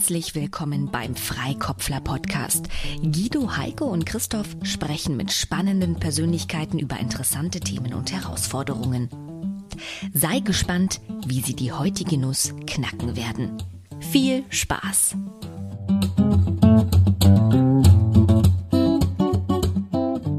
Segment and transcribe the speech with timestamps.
[0.00, 2.70] Herzlich willkommen beim Freikopfler Podcast.
[3.02, 9.10] Guido, Heike und Christoph sprechen mit spannenden Persönlichkeiten über interessante Themen und Herausforderungen.
[10.14, 13.62] Sei gespannt, wie sie die heutige Nuss knacken werden.
[14.10, 15.16] Viel Spaß!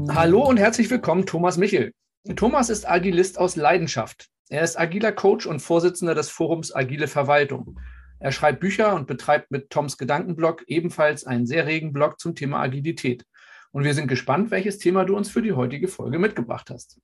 [0.08, 1.92] Hallo und herzlich willkommen, Thomas Michel.
[2.34, 4.26] Thomas ist Agilist aus Leidenschaft.
[4.48, 7.78] Er ist agiler Coach und Vorsitzender des Forums Agile Verwaltung.
[8.22, 12.60] Er schreibt Bücher und betreibt mit Toms Gedankenblog ebenfalls einen sehr regen Blog zum Thema
[12.60, 13.26] Agilität.
[13.72, 17.00] Und wir sind gespannt, welches Thema du uns für die heutige Folge mitgebracht hast.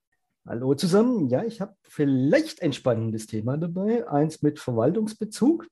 [0.47, 1.29] Hallo zusammen.
[1.29, 4.09] Ja, ich habe vielleicht ein spannendes Thema dabei.
[4.09, 5.67] Eins mit Verwaltungsbezug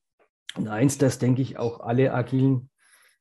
[0.57, 2.69] und eins, das, denke ich, auch alle agilen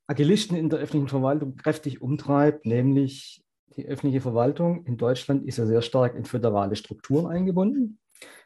[0.08, 3.44] Agilisten in der öffentlichen Verwaltung kräftig umtreibt, nämlich
[3.76, 8.00] die öffentliche Verwaltung in Deutschland ist ja sehr stark in föderale Strukturen eingebunden,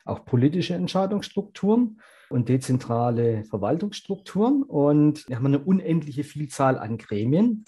[0.05, 1.99] auch politische Entscheidungsstrukturen
[2.31, 4.63] und dezentrale Verwaltungsstrukturen.
[4.63, 7.65] Und wir haben eine unendliche Vielzahl an Gremien,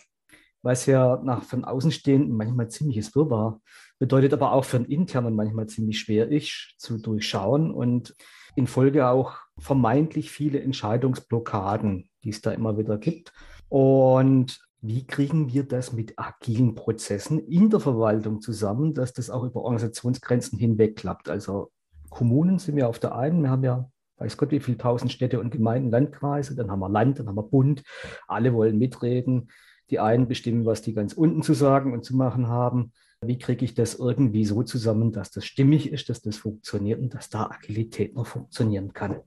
[0.63, 3.61] was ja nach von Außenstehenden manchmal ziemliches Wirrwarr
[3.99, 8.15] bedeutet, aber auch für einen internen manchmal ziemlich schwer ist zu durchschauen und
[8.57, 13.33] in Folge auch vermeintlich viele Entscheidungsblockaden, die es da immer wieder gibt.
[13.69, 19.45] Und wie kriegen wir das mit agilen Prozessen in der Verwaltung zusammen, dass das auch
[19.45, 21.29] über Organisationsgrenzen hinweg klappt?
[21.29, 21.71] Also
[22.11, 23.89] Kommunen sind wir auf der einen, wir haben ja
[24.23, 27.37] weiß Gott, wie viele tausend Städte und Gemeinden, Landkreise, dann haben wir Land, dann haben
[27.37, 27.83] wir Bund,
[28.29, 29.48] alle wollen mitreden.
[29.91, 32.92] Die einen bestimmen, was die ganz unten zu sagen und zu machen haben.
[33.25, 37.14] Wie kriege ich das irgendwie so zusammen, dass das stimmig ist, dass das funktioniert und
[37.14, 39.20] dass da Agilität noch funktionieren kann?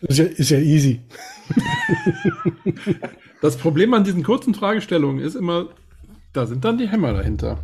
[0.00, 1.00] Das ist ja, ist ja easy.
[3.42, 5.70] das Problem an diesen kurzen Fragestellungen ist immer,
[6.32, 7.58] da sind dann die Hämmer dahinter.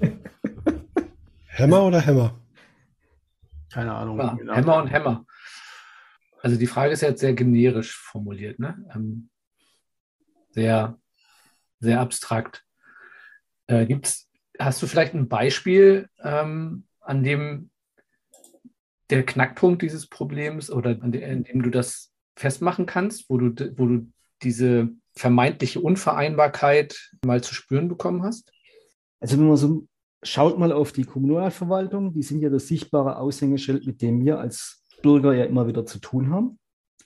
[1.46, 2.34] Hämmer oder Hämmer?
[3.72, 4.18] Keine Ahnung.
[4.18, 5.24] Ja, Hämmer und Hämmer.
[6.44, 8.76] Also die Frage ist jetzt sehr generisch formuliert, ne?
[8.94, 9.30] Ähm,
[10.50, 11.00] sehr,
[11.80, 12.66] sehr abstrakt.
[13.66, 14.28] Äh, gibt's,
[14.58, 17.70] hast du vielleicht ein Beispiel, ähm, an dem
[19.08, 24.12] der Knackpunkt dieses Problems oder an dem, du das festmachen kannst, wo du, wo du
[24.42, 28.52] diese vermeintliche Unvereinbarkeit mal zu spüren bekommen hast?
[29.18, 29.88] Also wenn man so
[30.22, 34.83] schaut mal auf die Kommunalverwaltung, die sind ja das sichtbare Aushängeschild, mit dem wir als
[35.04, 36.58] Bürger ja immer wieder zu tun haben.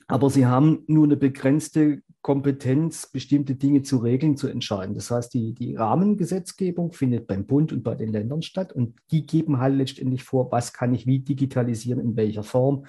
[0.07, 4.95] Aber sie haben nur eine begrenzte Kompetenz, bestimmte Dinge zu regeln, zu entscheiden.
[4.95, 9.25] Das heißt, die, die Rahmengesetzgebung findet beim Bund und bei den Ländern statt und die
[9.25, 12.85] geben halt letztendlich vor, was kann ich wie digitalisieren, in welcher Form,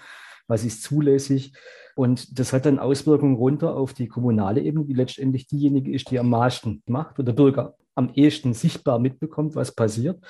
[0.47, 1.53] was ist zulässig.
[1.95, 6.19] Und das hat dann Auswirkungen runter auf die kommunale Ebene, die letztendlich diejenige ist, die
[6.19, 10.25] am meisten macht, wo der Bürger am ehesten sichtbar mitbekommt, was passiert.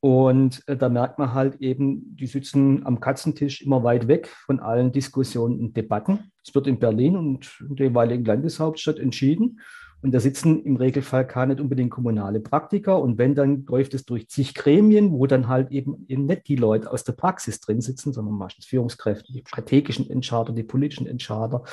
[0.00, 4.60] Und äh, da merkt man halt eben, die sitzen am Katzentisch immer weit weg von
[4.60, 6.30] allen Diskussionen und Debatten.
[6.44, 9.60] Es wird in Berlin und in der jeweiligen Landeshauptstadt entschieden.
[10.02, 13.00] Und da sitzen im Regelfall gar nicht unbedingt kommunale Praktiker.
[13.00, 16.56] Und wenn, dann läuft es durch zig Gremien, wo dann halt eben, eben nicht die
[16.56, 21.64] Leute aus der Praxis drin sitzen, sondern meistens Führungskräfte, die strategischen Entscheider, die politischen Entscheider.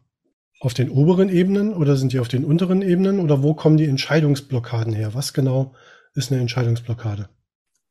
[0.61, 3.87] auf den oberen Ebenen oder sind die auf den unteren Ebenen oder wo kommen die
[3.87, 5.15] Entscheidungsblockaden her?
[5.15, 5.75] Was genau
[6.15, 7.29] ist eine Entscheidungsblockade?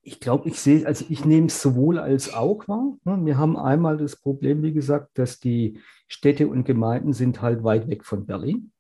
[0.04, 2.98] Ich glaube, ich sehe, also ich nehme es sowohl als auch wahr.
[3.04, 3.20] Ne?
[3.26, 7.88] Wir haben einmal das Problem, wie gesagt, dass die Städte und Gemeinden sind halt weit
[7.88, 8.72] weg von Berlin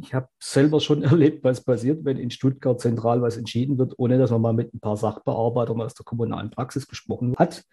[0.00, 4.18] ich habe selber schon erlebt, was passiert, wenn in Stuttgart zentral was entschieden wird, ohne
[4.18, 7.64] dass man mal mit ein paar Sachbearbeitern aus der kommunalen Praxis gesprochen hat.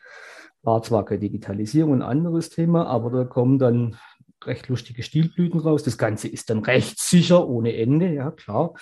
[0.64, 3.98] War zwar keine Digitalisierung ein anderes Thema, aber da kommen dann
[4.44, 5.84] recht lustige Stilblüten raus.
[5.84, 8.74] Das Ganze ist dann rechtssicher ohne Ende, ja klar.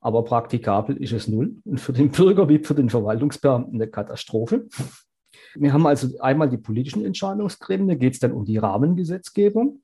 [0.00, 1.56] Aber praktikabel ist es null.
[1.64, 4.66] Und für den Bürger wie für den Verwaltungsbeamten eine Katastrophe.
[5.54, 9.82] Wir haben also einmal die politischen Entscheidungsgremien, da geht es dann um die Rahmengesetzgebung.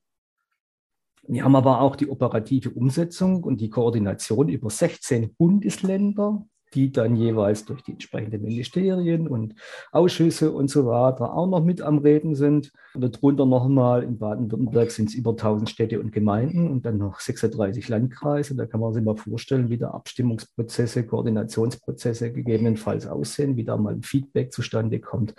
[1.33, 6.45] Wir haben aber auch die operative Umsetzung und die Koordination über 16 Bundesländer,
[6.75, 9.55] die dann jeweils durch die entsprechenden Ministerien und
[9.93, 12.73] Ausschüsse und so weiter auch noch mit am Reden sind.
[12.95, 17.21] Und darunter nochmal in Baden-Württemberg sind es über 1000 Städte und Gemeinden und dann noch
[17.21, 18.57] 36 Landkreise.
[18.57, 23.95] Da kann man sich mal vorstellen, wie da Abstimmungsprozesse, Koordinationsprozesse gegebenenfalls aussehen, wie da mal
[23.95, 25.35] ein Feedback zustande kommt.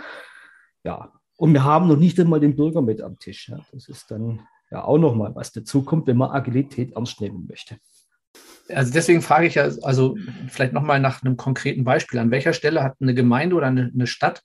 [0.85, 3.49] Ja, und wir haben noch nicht einmal den Bürger mit am Tisch.
[3.49, 3.59] Ja.
[3.73, 4.39] Das ist dann
[4.71, 7.77] ja auch nochmal was dazukommt, wenn man Agilität ernst nehmen möchte.
[8.69, 12.19] Also deswegen frage ich ja, also vielleicht nochmal nach einem konkreten Beispiel.
[12.19, 14.43] An welcher Stelle hat eine Gemeinde oder eine, eine Stadt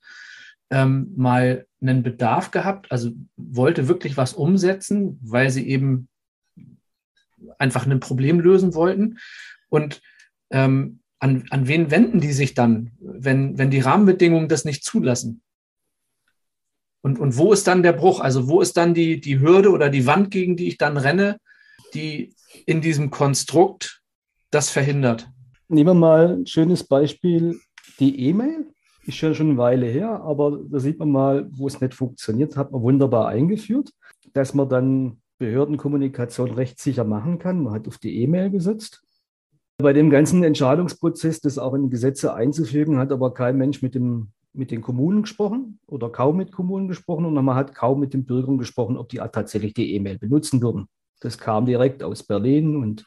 [0.71, 6.09] ähm, mal einen Bedarf gehabt, also wollte wirklich was umsetzen, weil sie eben
[7.59, 9.19] einfach ein Problem lösen wollten?
[9.69, 10.03] Und
[10.51, 15.43] ähm, an, an wen wenden die sich dann, wenn, wenn die Rahmenbedingungen das nicht zulassen?
[17.03, 18.21] Und, und wo ist dann der Bruch?
[18.21, 21.39] Also wo ist dann die, die Hürde oder die Wand, gegen die ich dann renne,
[21.95, 22.35] die
[22.67, 24.03] in diesem Konstrukt
[24.51, 25.29] das verhindert?
[25.69, 27.59] Nehmen wir mal ein schönes Beispiel,
[27.99, 28.67] die E-Mail.
[29.05, 32.57] Ist ja schon eine Weile her, aber da sieht man mal, wo es nicht funktioniert,
[32.57, 33.91] hat man wunderbar eingeführt,
[34.33, 37.63] dass man dann Behördenkommunikation rechtssicher machen kann.
[37.63, 39.03] Man hat auf die E-Mail gesetzt.
[39.79, 44.33] Bei dem ganzen Entscheidungsprozess, das auch in Gesetze einzufügen, hat aber kein Mensch mit, dem,
[44.57, 48.25] mit den Kommunen gesprochen oder kaum mit Kommunen gesprochen und man hat kaum mit den
[48.25, 50.89] Bürgern gesprochen, ob die tatsächlich die E-Mail benutzen würden.
[51.21, 53.05] Das kam direkt aus Berlin und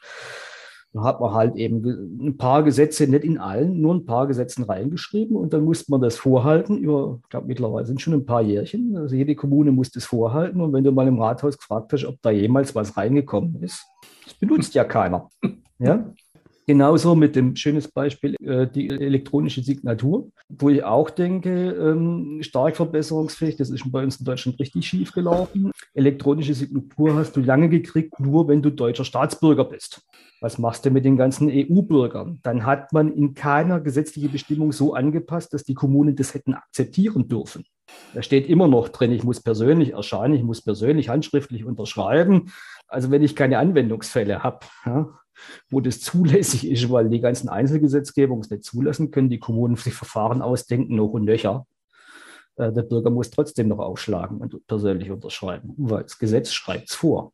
[0.92, 1.84] da hat man halt eben
[2.20, 6.00] ein paar Gesetze, nicht in allen, nur ein paar Gesetzen reingeschrieben und dann musste man
[6.00, 8.96] das vorhalten über, ich glaube mittlerweile sind schon ein paar Jährchen.
[8.96, 12.20] Also jede Kommune muss das vorhalten und wenn du mal im Rathaus gefragt hast, ob
[12.22, 13.84] da jemals was reingekommen ist,
[14.24, 15.28] das benutzt ja keiner.
[15.82, 16.12] Ja?
[16.70, 22.76] Genauso mit dem schönes Beispiel äh, die elektronische Signatur, wo ich auch denke, ähm, stark
[22.76, 23.56] verbesserungsfähig.
[23.56, 25.72] Das ist bei uns in Deutschland richtig schief gelaufen.
[25.94, 30.06] Elektronische Signatur hast du lange gekriegt, nur wenn du deutscher Staatsbürger bist.
[30.40, 32.38] Was machst du mit den ganzen EU-Bürgern?
[32.44, 37.26] Dann hat man in keiner gesetzlichen Bestimmung so angepasst, dass die Kommunen das hätten akzeptieren
[37.26, 37.64] dürfen.
[38.14, 42.52] Da steht immer noch drin, ich muss persönlich erscheinen, ich muss persönlich handschriftlich unterschreiben.
[42.86, 45.08] Also wenn ich keine Anwendungsfälle habe, ja,
[45.68, 49.94] wo das zulässig ist, weil die ganzen Einzelgesetzgebungen es nicht zulassen können, die Kommunen sich
[49.94, 51.66] Verfahren ausdenken, noch und nöcher.
[52.56, 56.94] Äh, der Bürger muss trotzdem noch aufschlagen und persönlich unterschreiben, weil das Gesetz schreibt es
[56.94, 57.32] vor.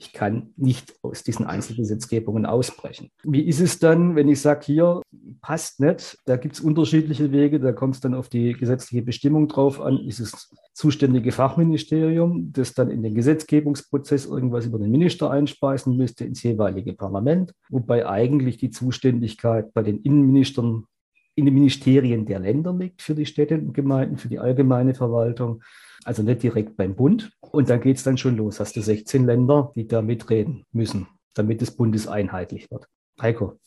[0.00, 3.10] Ich kann nicht aus diesen Einzelgesetzgebungen ausbrechen.
[3.22, 5.02] Wie ist es dann, wenn ich sage, hier
[5.42, 9.46] passt nicht, da gibt es unterschiedliche Wege, da kommt es dann auf die gesetzliche Bestimmung
[9.46, 15.30] drauf an, ist es zuständige Fachministerium, das dann in den Gesetzgebungsprozess irgendwas über den Minister
[15.30, 20.86] einspeisen müsste ins jeweilige Parlament, wobei eigentlich die Zuständigkeit bei den Innenministern
[21.34, 25.62] in den Ministerien der Länder liegt für die Städte und Gemeinden, für die allgemeine Verwaltung,
[26.04, 27.32] also nicht direkt beim Bund.
[27.40, 28.60] Und dann geht es dann schon los.
[28.60, 32.86] Hast du 16 Länder, die da mitreden müssen, damit das bundeseinheitlich wird.
[33.20, 33.58] Heiko.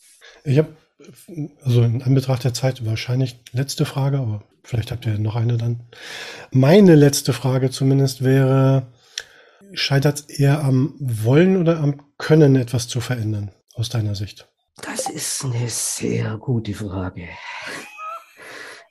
[0.44, 0.76] Ich habe,
[1.62, 5.80] also in Anbetracht der Zeit wahrscheinlich letzte Frage, aber Vielleicht habt ihr noch eine dann.
[6.50, 8.86] Meine letzte Frage zumindest wäre,
[9.74, 14.48] scheitert es eher am Wollen oder am Können, etwas zu verändern, aus deiner Sicht?
[14.80, 17.28] Das ist eine sehr gute Frage.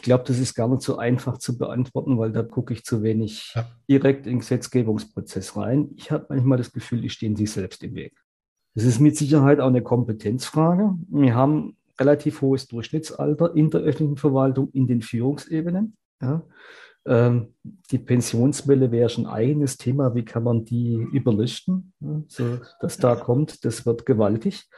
[0.03, 3.03] Ich glaube, das ist gar nicht so einfach zu beantworten, weil da gucke ich zu
[3.03, 3.65] wenig ja.
[3.89, 5.91] direkt in den Gesetzgebungsprozess rein.
[5.95, 8.13] Ich habe manchmal das Gefühl, die stehen sich selbst im Weg.
[8.75, 10.93] Das ist mit Sicherheit auch eine Kompetenzfrage.
[11.07, 15.95] Wir haben relativ hohes Durchschnittsalter in der öffentlichen Verwaltung in den Führungsebenen.
[16.21, 16.43] Ja.
[17.05, 17.53] Ähm,
[17.89, 20.13] die Pensionswelle wäre schon ein eigenes Thema.
[20.15, 21.93] Wie kann man die überlisten?
[22.01, 24.69] Ja, so, dass da kommt, das wird gewaltig.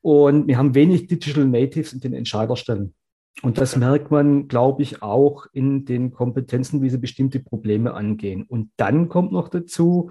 [0.00, 2.94] Und wir haben wenig Digital Natives in den Entscheiderstellen.
[3.42, 8.44] Und das merkt man, glaube ich, auch in den Kompetenzen, wie sie bestimmte Probleme angehen.
[8.44, 10.10] Und dann kommt noch dazu,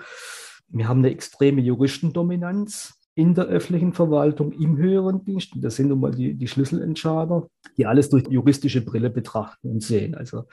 [0.67, 5.53] wir haben eine extreme Juristendominanz in der öffentlichen Verwaltung, im höheren Dienst.
[5.57, 10.15] Das sind nun mal die, die Schlüsselentscheider, die alles durch juristische Brille betrachten und sehen.
[10.15, 10.45] Also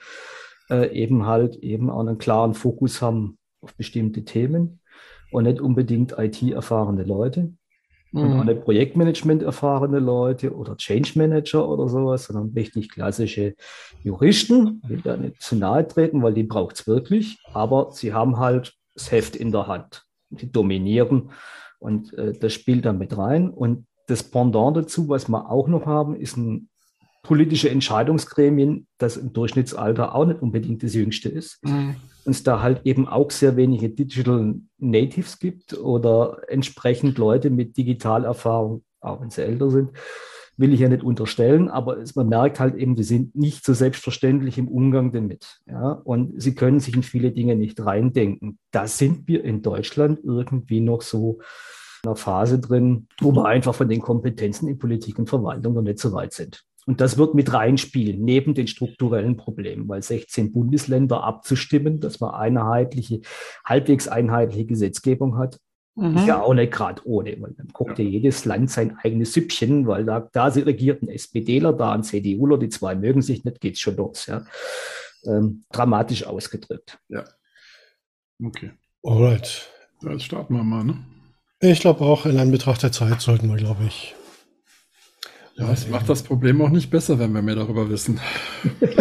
[0.69, 4.79] äh, eben halt eben auch einen klaren Fokus haben auf bestimmte Themen
[5.31, 7.53] und nicht unbedingt IT-erfahrene Leute.
[8.13, 13.55] Und auch nicht Projektmanagement erfahrene Leute oder Change Manager oder sowas, sondern richtig klassische
[14.03, 14.81] Juristen.
[14.83, 18.37] Ich will da nicht zu nahe treten, weil die braucht es wirklich, aber sie haben
[18.37, 20.03] halt das Heft in der Hand.
[20.29, 21.31] Die dominieren
[21.79, 23.49] und äh, das spielt da mit rein.
[23.49, 26.69] Und das Pendant dazu, was wir auch noch haben, ist ein
[27.23, 31.63] politische Entscheidungsgremien, das im Durchschnittsalter auch nicht unbedingt das jüngste ist.
[31.63, 31.95] Mhm.
[32.25, 37.77] Und es da halt eben auch sehr wenige Digital Natives gibt oder entsprechend Leute mit
[37.77, 39.91] Digitalerfahrung, auch wenn sie älter sind,
[40.57, 43.73] will ich ja nicht unterstellen, aber es, man merkt halt eben, die sind nicht so
[43.73, 45.59] selbstverständlich im Umgang damit.
[45.67, 45.91] Ja?
[45.91, 48.59] Und sie können sich in viele Dinge nicht reindenken.
[48.71, 51.39] Da sind wir in Deutschland irgendwie noch so
[52.03, 55.81] in einer Phase drin, wo wir einfach von den Kompetenzen in Politik und Verwaltung noch
[55.81, 56.63] nicht so weit sind.
[56.91, 62.33] Und das wird mit reinspielen, neben den strukturellen Problemen, weil 16 Bundesländer abzustimmen, dass man
[62.33, 63.21] einheitliche,
[63.63, 65.57] halbwegs einheitliche Gesetzgebung hat,
[65.95, 66.17] Mhm.
[66.17, 67.35] Ist ja auch nicht gerade ohne.
[67.41, 68.05] Weil dann guckt ja.
[68.05, 68.11] ja.
[68.11, 72.57] jedes Land sein eigenes Süppchen, weil da, da sie regiert ein SPDler, da ein CDUler,
[72.57, 74.25] die zwei mögen sich nicht, geht es schon los.
[74.25, 74.45] Ja.
[75.25, 76.97] Ähm, dramatisch ausgedrückt.
[77.09, 77.25] Ja.
[78.43, 78.71] Okay.
[79.03, 79.69] Alright.
[80.01, 80.97] Jetzt starten wir mal, ne?
[81.59, 84.15] Ich glaube auch, in Anbetracht der Zeit sollten wir, glaube ich.
[85.61, 88.19] Ja, es macht das Problem auch nicht besser, wenn wir mehr darüber wissen.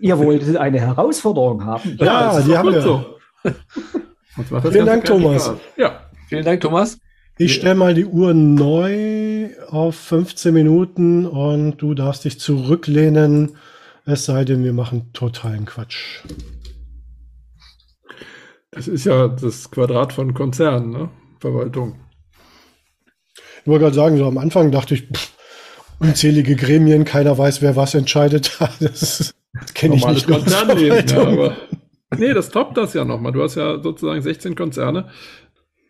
[0.00, 1.96] Ihr wollt eine Herausforderung haben.
[1.98, 2.82] Ja, ja die haben wir.
[2.82, 3.04] So.
[4.70, 5.54] Vielen Dank, Thomas.
[5.78, 6.98] Ja, vielen Dank, Thomas.
[7.38, 13.56] Ich stelle mal die Uhr neu auf 15 Minuten und du darfst dich zurücklehnen,
[14.04, 16.24] es sei denn, wir machen totalen Quatsch.
[18.70, 21.08] Das ist ja das Quadrat von Konzernen, ne?
[21.40, 22.03] Verwaltung.
[23.64, 25.32] Ich wollte gerade sagen, so am Anfang dachte ich, pff,
[25.98, 28.58] unzählige Gremien, keiner weiß, wer was entscheidet.
[28.80, 29.34] Das
[29.72, 30.26] kenne ich nicht.
[30.26, 31.56] Konzernleben, ja, aber
[32.18, 33.32] Nee, das toppt das ja nochmal.
[33.32, 35.08] Du hast ja sozusagen 16 Konzerne,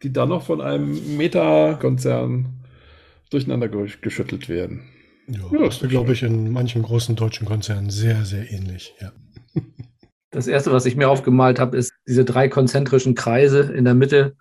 [0.02, 2.64] die dann noch von einem Meta-Konzern
[3.30, 4.82] durcheinander geschüttelt werden.
[5.26, 8.94] Ja, ja das ist, glaube ich, in manchen großen deutschen Konzernen sehr, sehr ähnlich.
[9.00, 9.12] Ja.
[10.30, 14.36] Das erste, was ich mir aufgemalt habe, ist diese drei konzentrischen Kreise in der Mitte,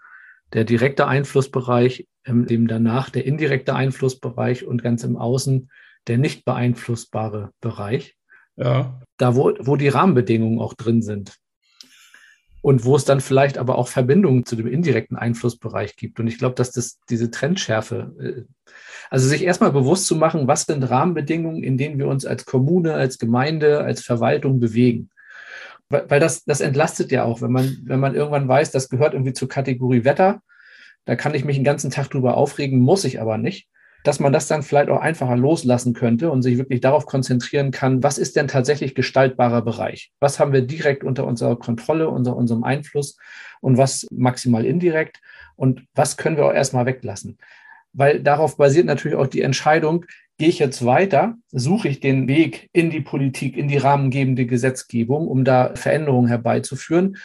[0.54, 5.70] der direkte Einflussbereich, dem danach der indirekte Einflussbereich und ganz im Außen
[6.08, 8.16] der nicht beeinflussbare Bereich.
[8.56, 9.00] Ja.
[9.18, 11.38] Da, wo, wo die Rahmenbedingungen auch drin sind
[12.62, 16.20] und wo es dann vielleicht aber auch Verbindungen zu dem indirekten Einflussbereich gibt.
[16.20, 18.72] Und ich glaube, dass das diese Trendschärfe, äh,
[19.10, 22.94] also sich erstmal bewusst zu machen, was sind Rahmenbedingungen, in denen wir uns als Kommune,
[22.94, 25.10] als Gemeinde, als Verwaltung bewegen.
[25.94, 29.34] Weil das, das entlastet ja auch, wenn man, wenn man irgendwann weiß, das gehört irgendwie
[29.34, 30.42] zur Kategorie Wetter,
[31.06, 33.68] da kann ich mich den ganzen Tag drüber aufregen, muss ich aber nicht
[34.04, 38.04] dass man das dann vielleicht auch einfacher loslassen könnte und sich wirklich darauf konzentrieren kann,
[38.04, 40.12] was ist denn tatsächlich gestaltbarer Bereich?
[40.20, 43.18] Was haben wir direkt unter unserer Kontrolle, unter unserem Einfluss
[43.62, 45.22] und was maximal indirekt
[45.56, 47.38] und was können wir auch erstmal weglassen?
[47.94, 50.06] Weil darauf basiert natürlich auch die Entscheidung,
[50.38, 55.28] gehe ich jetzt weiter, suche ich den Weg in die Politik, in die rahmengebende Gesetzgebung,
[55.28, 57.18] um da Veränderungen herbeizuführen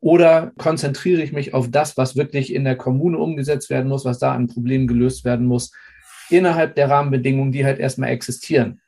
[0.00, 4.18] oder konzentriere ich mich auf das, was wirklich in der Kommune umgesetzt werden muss, was
[4.18, 5.72] da an Problemen gelöst werden muss,
[6.28, 8.80] innerhalb der Rahmenbedingungen, die halt erstmal existieren.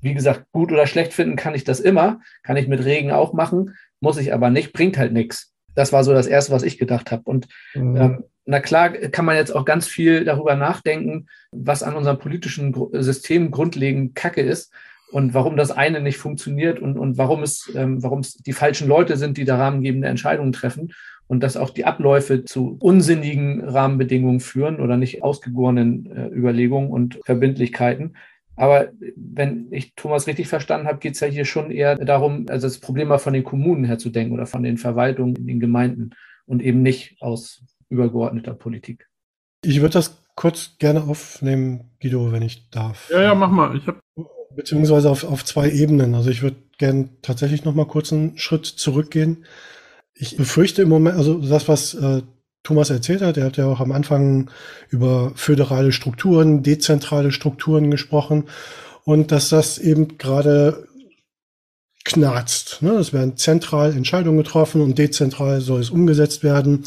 [0.00, 3.32] Wie gesagt, gut oder schlecht finden kann ich das immer, kann ich mit Regen auch
[3.32, 5.52] machen, muss ich aber nicht, bringt halt nichts.
[5.74, 7.22] Das war so das Erste, was ich gedacht habe.
[7.24, 7.96] Und mhm.
[7.96, 12.74] ähm, na klar kann man jetzt auch ganz viel darüber nachdenken, was an unserem politischen
[12.92, 14.72] System grundlegend Kacke ist
[15.10, 18.88] und warum das eine nicht funktioniert und, und warum es, ähm, warum es die falschen
[18.88, 20.92] Leute sind, die da rahmengebende Entscheidungen treffen
[21.26, 27.20] und dass auch die Abläufe zu unsinnigen Rahmenbedingungen führen oder nicht ausgegorenen äh, Überlegungen und
[27.24, 28.16] Verbindlichkeiten.
[28.56, 32.66] Aber wenn ich Thomas richtig verstanden habe, geht es ja hier schon eher darum, also
[32.66, 35.60] das Problem mal von den Kommunen her zu denken oder von den Verwaltungen in den
[35.60, 36.10] Gemeinden
[36.46, 39.08] und eben nicht aus übergeordneter Politik.
[39.62, 43.10] Ich würde das kurz gerne aufnehmen, Guido, wenn ich darf.
[43.10, 43.76] Ja, ja, mach mal.
[43.76, 44.00] Ich habe
[44.54, 46.14] beziehungsweise auf, auf zwei Ebenen.
[46.14, 49.44] Also ich würde gerne tatsächlich noch mal kurz einen Schritt zurückgehen.
[50.14, 52.22] Ich befürchte im Moment, also das, was äh,
[52.62, 54.50] Thomas erzählt hat, er hat ja auch am Anfang
[54.88, 58.44] über föderale Strukturen, dezentrale Strukturen gesprochen
[59.04, 60.86] und dass das eben gerade
[62.04, 62.78] knarzt.
[62.80, 62.92] Ne?
[62.92, 66.84] Es werden zentral Entscheidungen getroffen und dezentral soll es umgesetzt werden.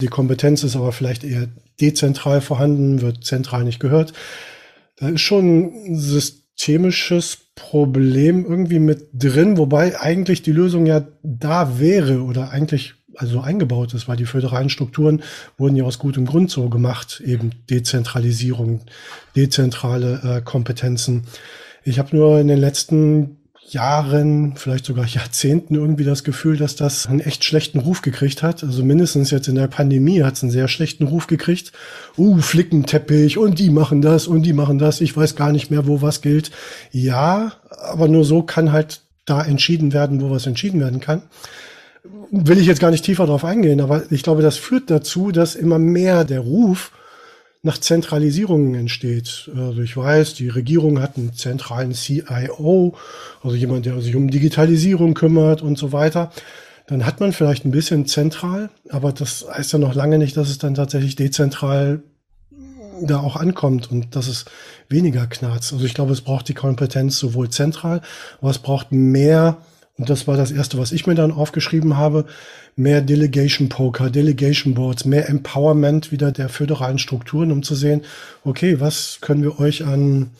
[0.00, 1.48] Die Kompetenz ist aber vielleicht eher
[1.80, 4.12] dezentral vorhanden, wird zentral nicht gehört.
[4.96, 11.78] Da ist schon ein systemisches Problem irgendwie mit drin, wobei eigentlich die Lösung ja da
[11.78, 15.22] wäre oder eigentlich also eingebaut ist, weil die föderalen Strukturen
[15.56, 18.80] wurden ja aus gutem Grund so gemacht, eben Dezentralisierung,
[19.36, 21.24] dezentrale äh, Kompetenzen.
[21.84, 23.36] Ich habe nur in den letzten
[23.68, 28.62] Jahren, vielleicht sogar Jahrzehnten irgendwie das Gefühl, dass das einen echt schlechten Ruf gekriegt hat.
[28.62, 31.72] Also mindestens jetzt in der Pandemie hat es einen sehr schlechten Ruf gekriegt.
[32.16, 35.00] Uh, Flickenteppich und die machen das und die machen das.
[35.00, 36.50] Ich weiß gar nicht mehr, wo was gilt.
[36.90, 41.22] Ja, aber nur so kann halt da entschieden werden, wo was entschieden werden kann.
[42.30, 45.54] Will ich jetzt gar nicht tiefer drauf eingehen, aber ich glaube, das führt dazu, dass
[45.54, 46.92] immer mehr der Ruf
[47.64, 49.50] nach Zentralisierungen entsteht.
[49.56, 52.94] Also ich weiß, die Regierung hat einen zentralen CIO,
[53.42, 56.30] also jemand, der sich um Digitalisierung kümmert und so weiter.
[56.86, 60.50] Dann hat man vielleicht ein bisschen zentral, aber das heißt ja noch lange nicht, dass
[60.50, 62.02] es dann tatsächlich dezentral
[63.00, 64.44] da auch ankommt und dass es
[64.90, 65.72] weniger knarzt.
[65.72, 68.02] Also ich glaube, es braucht die Kompetenz sowohl zentral,
[68.42, 69.56] aber es braucht mehr,
[69.96, 72.26] und das war das erste, was ich mir dann aufgeschrieben habe,
[72.74, 78.02] mehr Delegation Poker, Delegation Boards, mehr Empowerment wieder der föderalen Strukturen, um zu sehen,
[78.44, 80.30] okay, was können wir euch an,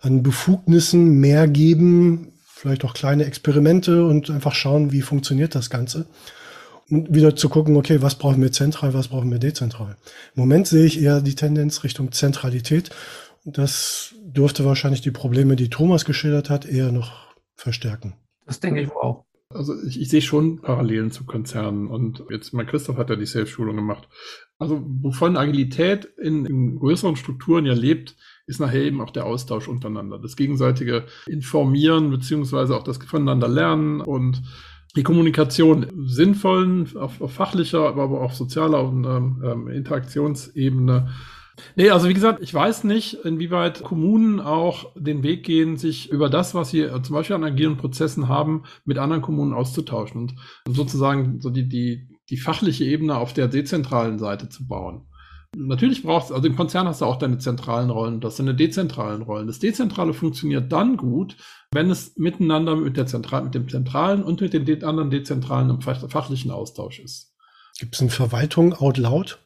[0.00, 6.06] an Befugnissen mehr geben, vielleicht auch kleine Experimente und einfach schauen, wie funktioniert das Ganze.
[6.88, 9.96] Und wieder zu gucken, okay, was brauchen wir zentral, was brauchen wir dezentral.
[10.36, 12.90] Im Moment sehe ich eher die Tendenz Richtung Zentralität.
[13.44, 18.14] Das dürfte wahrscheinlich die Probleme, die Thomas geschildert hat, eher noch verstärken.
[18.46, 19.24] Das denke ich auch.
[19.50, 23.26] Also ich, ich sehe schon Parallelen zu Konzernen und jetzt mal Christoph hat ja die
[23.26, 24.08] Safe-Schulung gemacht.
[24.58, 29.68] Also wovon Agilität in, in größeren Strukturen ja lebt, ist nachher eben auch der Austausch
[29.68, 34.42] untereinander, das gegenseitige Informieren beziehungsweise auch das voneinander Lernen und
[34.96, 41.08] die Kommunikation sinnvollen, auf, auf fachlicher, aber auch auf sozialer und ähm, ähm, Interaktionsebene
[41.76, 46.28] Nee, also wie gesagt, ich weiß nicht, inwieweit Kommunen auch den Weg gehen, sich über
[46.28, 50.74] das, was sie äh, zum Beispiel an agilen Prozessen haben, mit anderen Kommunen auszutauschen und
[50.74, 55.06] sozusagen so die, die, die fachliche Ebene auf der dezentralen Seite zu bauen.
[55.56, 58.56] Natürlich brauchst du, also im Konzern hast du auch deine zentralen Rollen, das sind deine
[58.56, 59.46] dezentralen Rollen.
[59.46, 61.36] Das Dezentrale funktioniert dann gut,
[61.70, 65.80] wenn es miteinander mit, der Zentral mit dem Zentralen und mit den anderen Dezentralen im
[65.80, 67.32] fachlichen Austausch ist.
[67.78, 69.43] Gibt es eine Verwaltung out loud?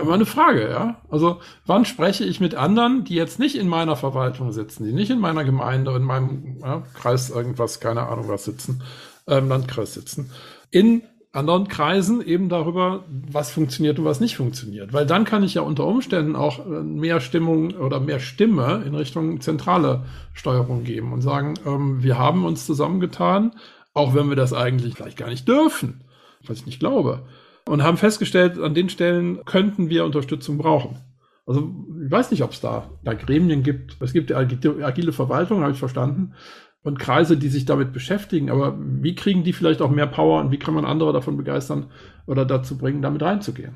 [0.00, 1.00] Immer eine Frage, ja.
[1.08, 5.10] Also, wann spreche ich mit anderen, die jetzt nicht in meiner Verwaltung sitzen, die nicht
[5.10, 8.82] in meiner Gemeinde, in meinem ja, Kreis irgendwas, keine Ahnung was sitzen,
[9.26, 10.30] ähm, Landkreis sitzen,
[10.70, 11.02] in
[11.32, 14.92] anderen Kreisen eben darüber, was funktioniert und was nicht funktioniert.
[14.92, 18.94] Weil dann kann ich ja unter Umständen auch äh, mehr Stimmung oder mehr Stimme in
[18.94, 20.04] Richtung zentrale
[20.34, 23.52] Steuerung geben und sagen, ähm, wir haben uns zusammengetan,
[23.94, 26.04] auch wenn wir das eigentlich vielleicht gar nicht dürfen,
[26.46, 27.22] was ich nicht glaube
[27.68, 30.98] und haben festgestellt, an den Stellen könnten wir Unterstützung brauchen.
[31.46, 31.74] Also
[32.04, 33.96] ich weiß nicht, ob es da, da Gremien gibt.
[34.00, 36.34] Es gibt agile Verwaltung, habe ich verstanden,
[36.82, 38.50] und Kreise, die sich damit beschäftigen.
[38.50, 41.90] Aber wie kriegen die vielleicht auch mehr Power und wie kann man andere davon begeistern
[42.26, 43.74] oder dazu bringen, damit reinzugehen?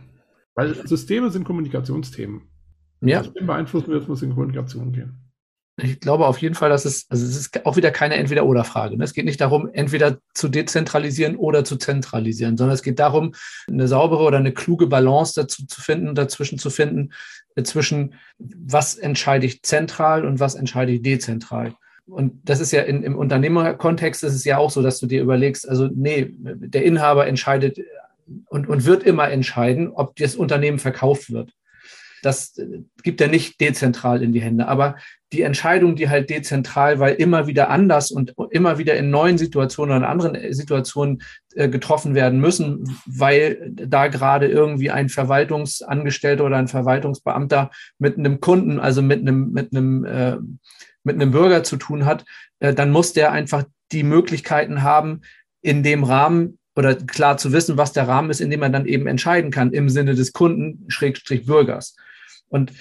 [0.55, 2.43] Weil Systeme sind Kommunikationsthemen.
[3.01, 3.19] Ja.
[3.19, 5.28] Also beeinflussen wir, es muss in Kommunikation gehen.
[5.81, 8.97] Ich glaube auf jeden Fall, dass es, also es ist auch wieder keine Entweder-Oder-Frage.
[8.97, 9.05] Ne?
[9.05, 13.35] Es geht nicht darum, entweder zu dezentralisieren oder zu zentralisieren, sondern es geht darum,
[13.69, 17.13] eine saubere oder eine kluge Balance dazu zu finden, dazwischen zu finden,
[17.55, 21.75] äh, zwischen was entscheide ich zentral und was entscheide ich dezentral.
[22.07, 25.23] Und das ist ja in, im Unternehmerkontext ist es ja auch so, dass du dir
[25.23, 27.79] überlegst, also nee, der Inhaber entscheidet
[28.47, 31.53] und, und wird immer entscheiden, ob das Unternehmen verkauft wird.
[32.23, 34.69] Das äh, gibt er nicht dezentral in die Hände.
[34.69, 34.97] Aber
[35.33, 39.95] die Entscheidung, die halt dezentral, weil immer wieder anders und immer wieder in neuen Situationen
[39.97, 41.23] oder in anderen Situationen
[41.55, 48.41] äh, getroffen werden müssen, weil da gerade irgendwie ein Verwaltungsangestellter oder ein Verwaltungsbeamter mit einem
[48.41, 50.37] Kunden, also mit einem, mit einem, äh,
[51.05, 52.25] mit einem Bürger zu tun hat,
[52.61, 55.21] äh, dann muss der einfach die Möglichkeiten haben,
[55.61, 58.87] in dem Rahmen oder klar zu wissen, was der Rahmen ist, in dem man dann
[58.87, 61.97] eben entscheiden kann im Sinne des Kunden, Schrägstrich Bürgers.
[62.49, 62.73] Und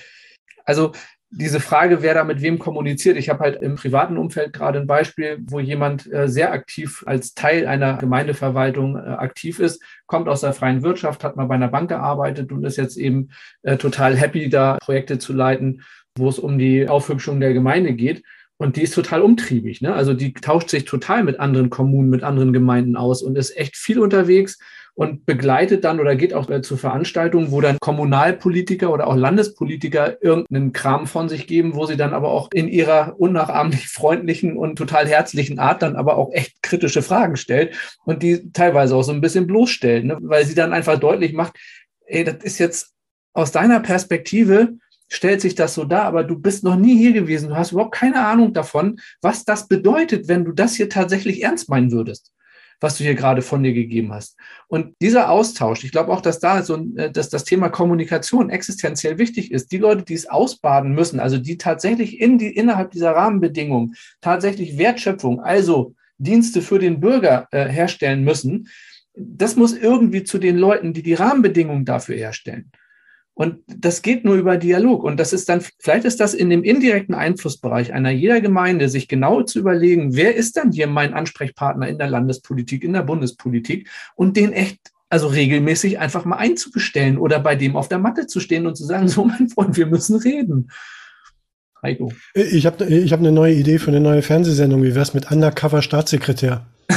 [0.66, 0.92] also
[1.30, 3.18] diese Frage, wer da mit wem kommuniziert.
[3.18, 7.34] Ich habe halt im privaten Umfeld gerade ein Beispiel, wo jemand äh, sehr aktiv als
[7.34, 11.68] Teil einer Gemeindeverwaltung äh, aktiv ist, kommt aus der freien Wirtschaft, hat mal bei einer
[11.68, 13.30] Bank gearbeitet und ist jetzt eben
[13.64, 15.84] äh, total happy, da Projekte zu leiten,
[16.18, 18.24] wo es um die Aufhübschung der Gemeinde geht.
[18.56, 19.82] Und die ist total umtriebig.
[19.82, 19.94] Ne?
[19.94, 23.76] Also die tauscht sich total mit anderen Kommunen, mit anderen Gemeinden aus und ist echt
[23.76, 24.58] viel unterwegs
[24.98, 30.24] und begleitet dann oder geht auch äh, zu Veranstaltungen, wo dann Kommunalpolitiker oder auch Landespolitiker
[30.24, 34.76] irgendeinen Kram von sich geben, wo sie dann aber auch in ihrer unnachahmlich freundlichen und
[34.76, 39.12] total herzlichen Art dann aber auch echt kritische Fragen stellt und die teilweise auch so
[39.12, 40.18] ein bisschen bloßstellt, ne?
[40.20, 41.54] weil sie dann einfach deutlich macht,
[42.08, 42.96] ey, das ist jetzt
[43.34, 44.80] aus deiner Perspektive
[45.10, 47.50] stellt sich das so dar, aber du bist noch nie hier gewesen.
[47.50, 51.70] Du hast überhaupt keine Ahnung davon, was das bedeutet, wenn du das hier tatsächlich ernst
[51.70, 52.34] meinen würdest
[52.80, 54.38] was du hier gerade von dir gegeben hast.
[54.68, 59.18] Und dieser Austausch, ich glaube auch, dass da so, äh, dass das Thema Kommunikation existenziell
[59.18, 59.72] wichtig ist.
[59.72, 64.78] Die Leute, die es ausbaden müssen, also die tatsächlich in die, innerhalb dieser Rahmenbedingungen tatsächlich
[64.78, 68.70] Wertschöpfung, also Dienste für den Bürger äh, herstellen müssen,
[69.16, 72.72] das muss irgendwie zu den Leuten, die die Rahmenbedingungen dafür herstellen.
[73.38, 75.04] Und das geht nur über Dialog.
[75.04, 79.08] Und das ist dann, vielleicht ist das in dem indirekten Einflussbereich einer jeder Gemeinde, sich
[79.08, 83.90] genau zu überlegen, wer ist dann hier mein Ansprechpartner in der Landespolitik, in der Bundespolitik
[84.16, 88.40] und den echt Also regelmäßig einfach mal einzubestellen oder bei dem auf der Matte zu
[88.40, 90.72] stehen und zu sagen, so mein Freund, wir müssen reden.
[91.84, 92.12] Heiko.
[92.34, 94.82] Ich habe ich hab eine neue Idee für eine neue Fernsehsendung.
[94.82, 96.66] Wie wär's mit Undercover Staatssekretär?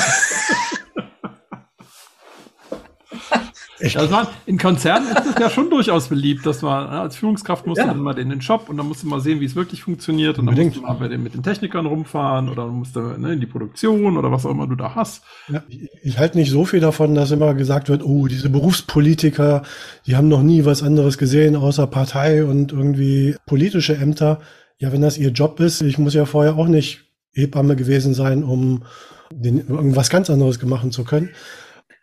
[3.80, 3.96] Echt?
[3.96, 7.66] Also man, in Konzernen ist es ja schon durchaus beliebt, dass man ne, als Führungskraft
[7.66, 7.86] muss ja.
[7.86, 10.38] dann mal in den Shop und dann musst du mal sehen, wie es wirklich funktioniert
[10.38, 13.32] und dann musst du mal bei den, mit den Technikern rumfahren oder musst du ne,
[13.32, 15.22] in die Produktion oder was auch immer du da hast.
[15.48, 19.62] Ja, ich, ich halte nicht so viel davon, dass immer gesagt wird, oh, diese Berufspolitiker,
[20.06, 24.40] die haben noch nie was anderes gesehen außer Partei und irgendwie politische Ämter.
[24.78, 28.44] Ja, wenn das ihr Job ist, ich muss ja vorher auch nicht Hebamme gewesen sein,
[28.44, 28.84] um
[29.32, 31.30] den, irgendwas ganz anderes machen zu können.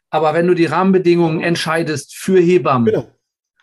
[0.09, 3.07] Aber wenn du die Rahmenbedingungen entscheidest für Hebammen, genau.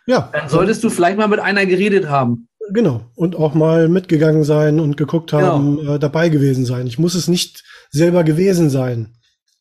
[0.07, 0.29] ja.
[0.33, 2.49] dann solltest du vielleicht mal mit einer geredet haben.
[2.71, 3.11] Genau.
[3.15, 5.43] Und auch mal mitgegangen sein und geguckt genau.
[5.43, 5.95] haben, genau.
[5.95, 6.87] äh, dabei gewesen sein.
[6.87, 9.17] Ich muss es nicht selber gewesen sein.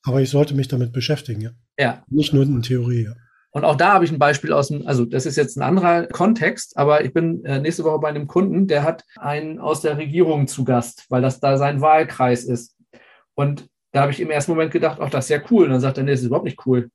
[0.05, 1.51] Aber ich sollte mich damit beschäftigen, ja.
[1.79, 2.03] Ja.
[2.09, 3.13] Nicht nur in Theorie, ja.
[3.51, 6.07] Und auch da habe ich ein Beispiel aus dem, also das ist jetzt ein anderer
[6.07, 9.97] Kontext, aber ich bin äh, nächste Woche bei einem Kunden, der hat einen aus der
[9.97, 12.75] Regierung zu Gast, weil das da sein Wahlkreis ist.
[13.35, 15.65] Und da habe ich im ersten Moment gedacht, ach, das ist ja cool.
[15.65, 16.89] Und dann sagt er, nee, das ist überhaupt nicht cool.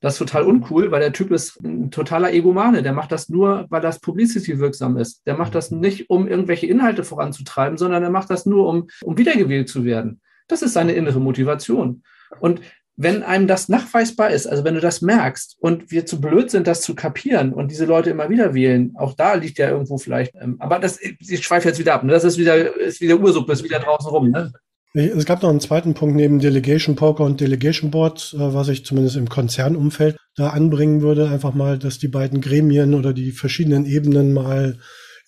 [0.00, 2.82] Das ist total uncool, weil der Typ ist ein totaler Egomane.
[2.82, 5.26] Der macht das nur, weil das Publicity wirksam ist.
[5.26, 9.18] Der macht das nicht, um irgendwelche Inhalte voranzutreiben, sondern er macht das nur, um, um
[9.18, 10.22] wiedergewählt zu werden.
[10.48, 12.02] Das ist seine innere Motivation.
[12.40, 12.62] Und
[12.96, 16.66] wenn einem das nachweisbar ist, also wenn du das merkst und wir zu blöd sind,
[16.66, 20.34] das zu kapieren und diese Leute immer wieder wählen, auch da liegt ja irgendwo vielleicht,
[20.36, 22.12] ähm, aber das, ich schweife jetzt wieder ab, ne?
[22.12, 24.30] das ist wieder, ist wieder Ursuppe, ist wieder draußen rum.
[24.30, 24.52] Ne?
[24.92, 28.84] Es gab noch einen zweiten Punkt neben Delegation Poker und Delegation Board, äh, was ich
[28.84, 31.28] zumindest im Konzernumfeld da anbringen würde.
[31.28, 34.78] Einfach mal, dass die beiden Gremien oder die verschiedenen Ebenen mal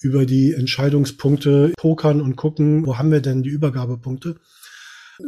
[0.00, 4.34] über die Entscheidungspunkte pokern und gucken, wo haben wir denn die Übergabepunkte.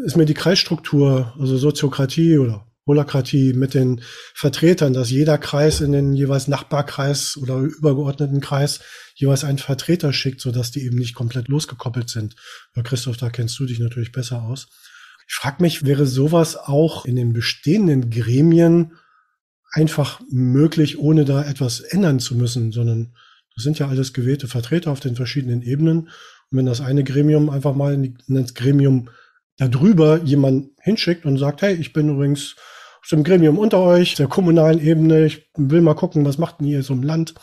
[0.04, 4.00] Ist mir die Kreisstruktur, also Soziokratie oder Holokratie mit den
[4.34, 8.80] Vertretern, dass jeder Kreis in den jeweils Nachbarkreis oder übergeordneten Kreis
[9.14, 12.36] jeweils einen Vertreter schickt, sodass die eben nicht komplett losgekoppelt sind.
[12.74, 14.68] Ja, Christoph, da kennst du dich natürlich besser aus.
[15.26, 18.92] Ich frage mich, wäre sowas auch in den bestehenden Gremien
[19.72, 23.14] einfach möglich, ohne da etwas ändern zu müssen, sondern
[23.54, 26.08] das sind ja alles gewählte Vertreter auf den verschiedenen Ebenen.
[26.50, 29.08] Und wenn das eine Gremium einfach mal in das Gremium
[29.56, 32.56] darüber jemand hinschickt und sagt, hey, ich bin übrigens
[33.02, 36.66] aus dem Gremium unter euch, der kommunalen Ebene, ich will mal gucken, was macht denn
[36.66, 37.34] ihr so im Land?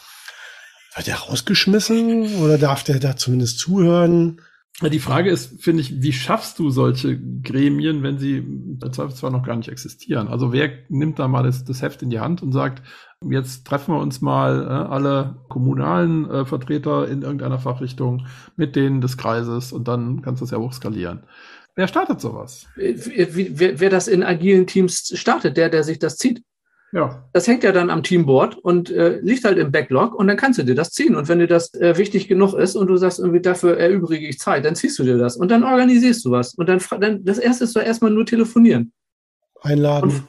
[0.95, 4.41] Wird der rausgeschmissen oder darf der da zumindest zuhören?
[4.81, 8.43] Die Frage ist, finde ich, wie schaffst du solche Gremien, wenn sie
[8.91, 10.27] zwar noch gar nicht existieren?
[10.27, 12.81] Also wer nimmt da mal das, das Heft in die Hand und sagt,
[13.29, 18.25] jetzt treffen wir uns mal äh, alle kommunalen äh, Vertreter in irgendeiner Fachrichtung
[18.55, 21.23] mit denen des Kreises und dann kannst du das ja hochskalieren.
[21.75, 22.67] Wer startet sowas?
[22.75, 26.43] Wer, wer das in agilen Teams startet, der, der sich das zieht.
[26.93, 27.23] Ja.
[27.31, 30.59] Das hängt ja dann am Teamboard und äh, liegt halt im Backlog und dann kannst
[30.59, 31.15] du dir das ziehen.
[31.15, 34.39] Und wenn dir das äh, wichtig genug ist und du sagst, irgendwie dafür erübrige ich
[34.39, 36.53] Zeit, dann ziehst du dir das und dann organisierst du was.
[36.53, 38.91] Und dann, dann das erste ist doch erstmal nur telefonieren.
[39.61, 40.09] Einladen.
[40.09, 40.23] Und,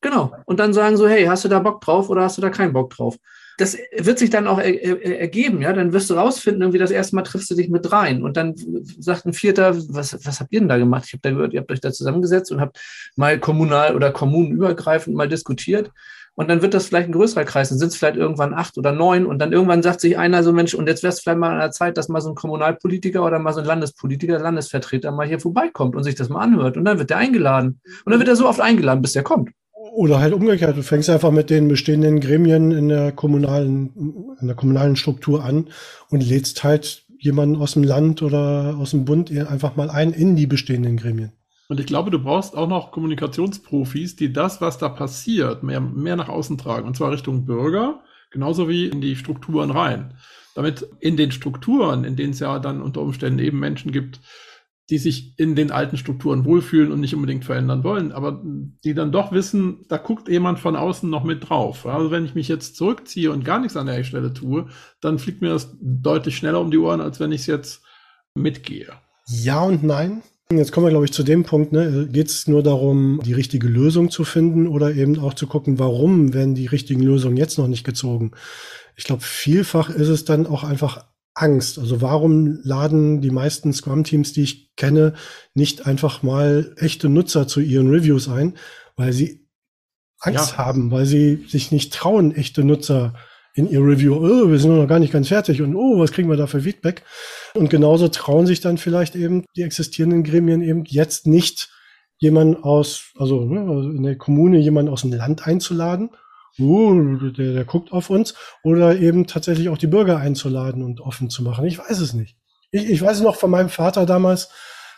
[0.00, 0.32] genau.
[0.46, 2.72] Und dann sagen so, hey, hast du da Bock drauf oder hast du da keinen
[2.72, 3.18] Bock drauf?
[3.58, 5.72] Das wird sich dann auch er, er, ergeben, ja.
[5.72, 8.22] Dann wirst du rausfinden, irgendwie das erste Mal triffst du dich mit rein.
[8.22, 8.54] Und dann
[8.98, 11.04] sagt ein Vierter, was, was habt ihr denn da gemacht?
[11.06, 12.78] Ich habe da gehört, ihr habt euch da zusammengesetzt und habt
[13.16, 15.90] mal kommunal oder kommunenübergreifend mal diskutiert.
[16.36, 17.70] Und dann wird das vielleicht ein größerer Kreis.
[17.70, 19.26] Dann sind es vielleicht irgendwann acht oder neun.
[19.26, 21.58] Und dann irgendwann sagt sich einer so, Mensch, und jetzt wäre es vielleicht mal an
[21.58, 25.40] der Zeit, dass mal so ein Kommunalpolitiker oder mal so ein Landespolitiker, Landesvertreter mal hier
[25.40, 26.76] vorbeikommt und sich das mal anhört.
[26.76, 27.80] Und dann wird der eingeladen.
[28.04, 29.50] Und dann wird er so oft eingeladen, bis der kommt.
[29.98, 34.54] Oder halt umgekehrt, du fängst einfach mit den bestehenden Gremien in der kommunalen, in der
[34.54, 35.70] kommunalen Struktur an
[36.08, 40.36] und lädst halt jemanden aus dem Land oder aus dem Bund einfach mal ein in
[40.36, 41.32] die bestehenden Gremien.
[41.68, 46.14] Und ich glaube, du brauchst auch noch Kommunikationsprofis, die das, was da passiert, mehr, mehr
[46.14, 46.86] nach außen tragen.
[46.86, 47.98] Und zwar Richtung Bürger,
[48.30, 50.14] genauso wie in die Strukturen rein.
[50.54, 54.20] Damit in den Strukturen, in denen es ja dann unter Umständen eben Menschen gibt,
[54.90, 58.42] die sich in den alten Strukturen wohlfühlen und nicht unbedingt verändern wollen, aber
[58.84, 61.84] die dann doch wissen, da guckt jemand von außen noch mit drauf.
[61.84, 64.66] Also wenn ich mich jetzt zurückziehe und gar nichts an der Stelle tue,
[65.00, 67.82] dann fliegt mir das deutlich schneller um die Ohren, als wenn ich es jetzt
[68.34, 68.88] mitgehe.
[69.26, 70.22] Ja und nein.
[70.50, 72.08] Jetzt kommen wir, glaube ich, zu dem Punkt, ne?
[72.10, 76.32] geht es nur darum, die richtige Lösung zu finden oder eben auch zu gucken, warum
[76.32, 78.30] werden die richtigen Lösungen jetzt noch nicht gezogen.
[78.96, 81.04] Ich glaube, vielfach ist es dann auch einfach
[81.40, 81.78] Angst.
[81.78, 85.14] Also warum laden die meisten Scrum-Teams, die ich kenne,
[85.54, 88.56] nicht einfach mal echte Nutzer zu ihren Reviews ein,
[88.96, 89.46] weil sie
[90.20, 90.58] Angst ja.
[90.58, 93.14] haben, weil sie sich nicht trauen, echte Nutzer
[93.54, 96.28] in ihr Review, oh, wir sind noch gar nicht ganz fertig und oh, was kriegen
[96.28, 97.02] wir da für Feedback?
[97.54, 101.70] Und genauso trauen sich dann vielleicht eben die existierenden Gremien eben jetzt nicht
[102.18, 106.10] jemanden aus, also, ne, also in der Kommune jemanden aus dem Land einzuladen
[106.58, 111.30] uh, der, der guckt auf uns, oder eben tatsächlich auch die Bürger einzuladen und offen
[111.30, 111.64] zu machen.
[111.64, 112.36] Ich weiß es nicht.
[112.70, 114.50] Ich, ich weiß noch von meinem Vater damals,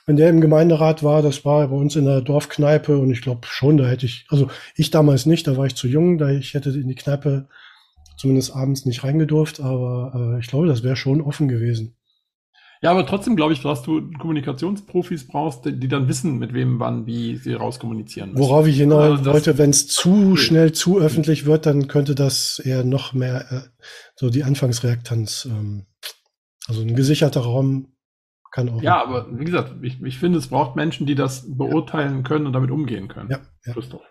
[0.07, 3.47] wenn der im Gemeinderat war, das war bei uns in der Dorfkneipe und ich glaube
[3.47, 6.55] schon, da hätte ich, also ich damals nicht, da war ich zu jung, da ich
[6.55, 7.49] hätte in die Kneipe
[8.17, 11.97] zumindest abends nicht reingedurft, aber äh, ich glaube, das wäre schon offen gewesen.
[12.83, 16.81] Ja, aber trotzdem glaube ich, dass du Kommunikationsprofis brauchst, die, die, dann wissen, mit wem,
[16.81, 18.43] wann, wie sie rauskommunizieren müssen.
[18.43, 20.37] Worauf ich hinaus also wollte, wenn es zu okay.
[20.39, 23.61] schnell zu öffentlich wird, dann könnte das eher noch mehr äh,
[24.17, 25.87] so die Anfangsreaktanz, ähm,
[26.69, 27.93] also ein gesicherter Raum
[28.51, 28.83] kann auch.
[28.83, 32.23] Ja, aber wie gesagt, ich, ich finde, es braucht Menschen, die das beurteilen ja.
[32.23, 33.31] können und damit umgehen können.
[33.31, 33.75] Ja, ja.
[33.75, 34.03] Christoph.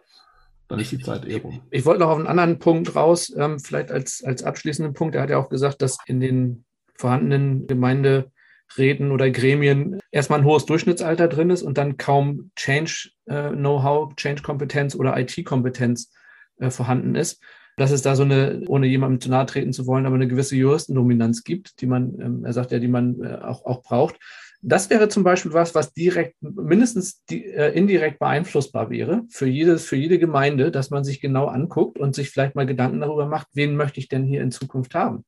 [0.68, 1.62] Dann ist die Zeit eh rum.
[1.72, 5.16] Ich, ich wollte noch auf einen anderen Punkt raus, ähm, vielleicht als, als abschließenden Punkt.
[5.16, 8.32] Er hat ja auch gesagt, dass in den vorhandenen Gemeinde
[8.78, 14.96] Reden oder Gremien erstmal ein hohes Durchschnittsalter drin ist und dann kaum Change-Know-how, äh, Change-Kompetenz
[14.96, 16.12] oder IT-Kompetenz
[16.60, 17.42] äh, vorhanden ist.
[17.78, 20.58] Dass es da so eine, ohne jemandem zu nahe treten zu wollen, aber eine gewisse
[20.58, 24.18] Juristendominanz gibt, die man, ähm, er sagt ja, die man äh, auch, auch braucht.
[24.62, 29.86] Das wäre zum Beispiel was, was direkt, mindestens die, äh, indirekt beeinflussbar wäre für jedes,
[29.86, 33.48] für jede Gemeinde, dass man sich genau anguckt und sich vielleicht mal Gedanken darüber macht,
[33.54, 35.24] wen möchte ich denn hier in Zukunft haben?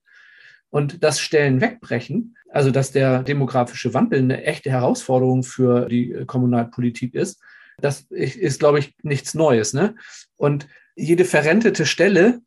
[0.72, 7.14] Und das Stellen wegbrechen, also dass der demografische Wandel eine echte Herausforderung für die Kommunalpolitik
[7.14, 7.40] ist,
[7.80, 9.74] das ist, glaube ich, nichts Neues.
[9.74, 9.96] Ne?
[10.38, 12.42] Und jede verrentete Stelle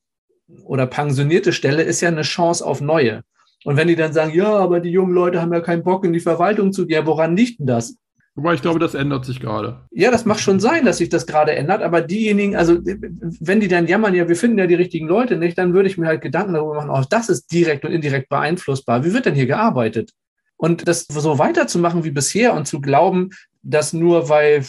[0.64, 3.22] oder pensionierte Stelle ist ja eine Chance auf neue.
[3.64, 6.12] Und wenn die dann sagen, ja, aber die jungen Leute haben ja keinen Bock in
[6.12, 7.96] die Verwaltung zu gehen, ja, woran liegt denn das?
[8.36, 9.84] Wobei ich glaube, das ändert sich gerade.
[9.92, 13.68] Ja, das mag schon sein, dass sich das gerade ändert, aber diejenigen, also wenn die
[13.68, 16.20] dann jammern, ja, wir finden ja die richtigen Leute nicht, dann würde ich mir halt
[16.20, 19.04] Gedanken darüber machen, auch das ist direkt und indirekt beeinflussbar.
[19.04, 20.10] Wie wird denn hier gearbeitet?
[20.56, 23.30] Und das so weiterzumachen wie bisher und zu glauben,
[23.62, 24.64] dass nur weil,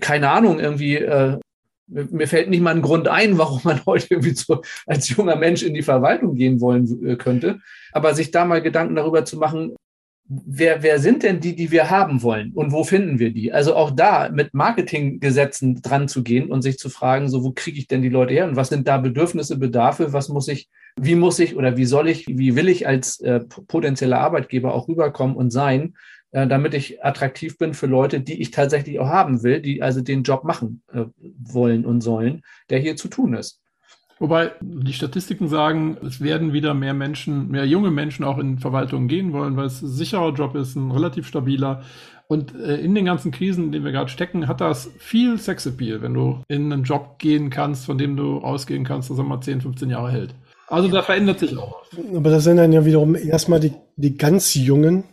[0.00, 1.38] keine Ahnung, irgendwie, äh,
[1.86, 5.62] mir fällt nicht mal ein Grund ein, warum man heute irgendwie zu, als junger Mensch
[5.62, 7.60] in die Verwaltung gehen wollen äh, könnte,
[7.92, 9.76] aber sich da mal Gedanken darüber zu machen,
[10.26, 13.52] wer, wer sind denn die, die wir haben wollen und wo finden wir die?
[13.52, 17.78] Also auch da mit Marketinggesetzen dran zu gehen und sich zu fragen, so wo kriege
[17.78, 21.14] ich denn die Leute her und was sind da Bedürfnisse, Bedarfe, was muss ich, wie
[21.14, 25.36] muss ich oder wie soll ich, wie will ich als äh, potenzieller Arbeitgeber auch rüberkommen
[25.36, 25.94] und sein,
[26.30, 30.00] äh, damit ich attraktiv bin für Leute, die ich tatsächlich auch haben will, die also
[30.00, 31.04] den Job machen äh,
[31.38, 33.60] wollen und sollen, der hier zu tun ist.
[34.18, 39.08] Wobei die Statistiken sagen, es werden wieder mehr Menschen, mehr junge Menschen auch in Verwaltungen
[39.08, 41.82] gehen wollen, weil es ein sicherer Job ist, ein relativ stabiler.
[42.26, 46.00] Und äh, in den ganzen Krisen, in denen wir gerade stecken, hat das viel Sexappeal,
[46.00, 49.40] wenn du in einen Job gehen kannst, von dem du ausgehen kannst, dass er mal
[49.40, 50.34] 10, 15 Jahre hält.
[50.68, 51.82] Also da verändert sich auch.
[52.14, 55.04] Aber das sind dann ja wiederum erstmal die, die ganz Jungen.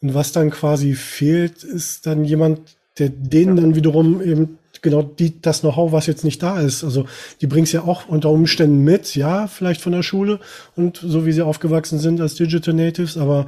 [0.00, 5.40] Und was dann quasi fehlt, ist dann jemand, der denen dann wiederum eben genau die,
[5.40, 6.84] das Know-how, was jetzt nicht da ist.
[6.84, 7.06] Also
[7.40, 10.40] die bringst ja auch unter Umständen mit, ja, vielleicht von der Schule
[10.74, 13.46] und so wie sie aufgewachsen sind als Digital Natives, aber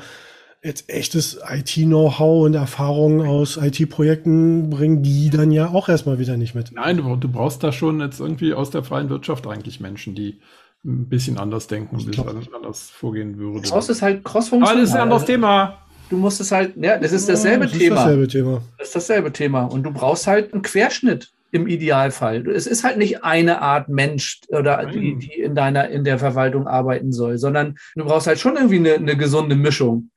[0.63, 6.55] jetzt echtes IT-Know-how und Erfahrungen aus IT-Projekten bringen die dann ja auch erstmal wieder nicht
[6.55, 6.73] mit.
[6.73, 10.41] Nein, du, du, brauchst da schon jetzt irgendwie aus der freien Wirtschaft eigentlich Menschen, die
[10.85, 13.63] ein bisschen anders denken, ein bisschen anders vorgehen würden.
[13.63, 14.81] Cross ist halt cross-funktional.
[14.81, 17.79] Das ist ein anderes Thema du musst es halt, ja, das ist dasselbe ja, das
[17.79, 17.95] Thema.
[17.97, 18.63] Ist dasselbe Thema.
[18.79, 19.65] Das ist dasselbe Thema.
[19.65, 22.47] Und du brauchst halt einen Querschnitt im Idealfall.
[22.49, 26.67] Es ist halt nicht eine Art Mensch oder die, die, in deiner, in der Verwaltung
[26.67, 30.11] arbeiten soll, sondern du brauchst halt schon irgendwie eine, eine gesunde Mischung.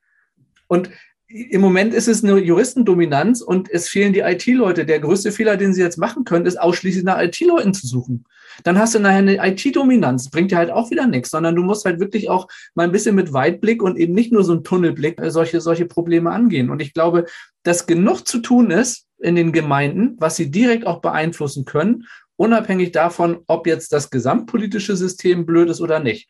[0.68, 0.90] Und
[1.34, 4.86] im Moment ist es eine Juristendominanz und es fehlen die IT-Leute.
[4.86, 8.26] Der größte Fehler, den sie jetzt machen können, ist ausschließlich nach IT-Leuten zu suchen
[8.64, 10.30] dann hast du nachher eine IT-Dominanz.
[10.30, 13.16] Bringt dir halt auch wieder nichts, sondern du musst halt wirklich auch mal ein bisschen
[13.16, 16.70] mit Weitblick und eben nicht nur so ein Tunnelblick äh, solche, solche Probleme angehen.
[16.70, 17.26] Und ich glaube,
[17.64, 22.92] dass genug zu tun ist in den Gemeinden, was sie direkt auch beeinflussen können, unabhängig
[22.92, 26.28] davon, ob jetzt das gesamtpolitische System blöd ist oder nicht.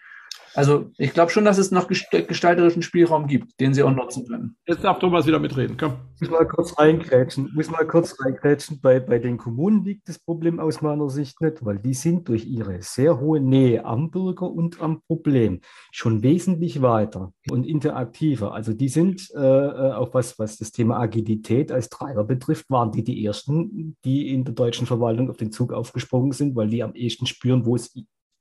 [0.53, 4.55] Also ich glaube schon, dass es noch gestalterischen Spielraum gibt, den sie auch nutzen können.
[4.67, 5.77] Jetzt darf Thomas wieder mitreden.
[5.77, 5.93] Komm.
[6.15, 7.51] Ich muss mal kurz reingrätschen.
[7.53, 8.79] Muss mal kurz reingrätschen.
[8.81, 12.45] Bei, bei den Kommunen liegt das Problem aus meiner Sicht nicht, weil die sind durch
[12.45, 15.61] ihre sehr hohe Nähe am Bürger und am Problem
[15.91, 18.53] schon wesentlich weiter und interaktiver.
[18.53, 22.91] Also die sind äh, äh auch was, was das Thema Agilität als Treiber betrifft, waren
[22.91, 26.83] die die ersten, die in der deutschen Verwaltung auf den Zug aufgesprungen sind, weil die
[26.83, 27.93] am ehesten spüren, wo es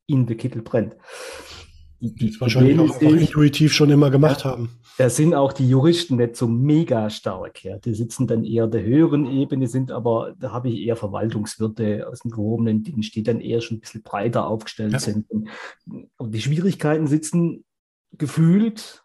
[0.06, 0.96] in der Kittel brennt
[2.00, 4.70] die, die wahrscheinlich auch, auch, intuitiv schon immer gemacht ja, haben.
[4.96, 7.62] Da sind auch die Juristen nicht so mega stark.
[7.62, 7.78] Ja.
[7.78, 12.20] Die sitzen dann eher der höheren Ebene, sind aber, da habe ich eher Verwaltungswirte aus
[12.20, 14.98] dem gehobenen Dienst, die dann eher schon ein bisschen breiter aufgestellt ja.
[14.98, 15.26] sind.
[15.30, 17.64] Und die Schwierigkeiten sitzen
[18.16, 19.04] gefühlt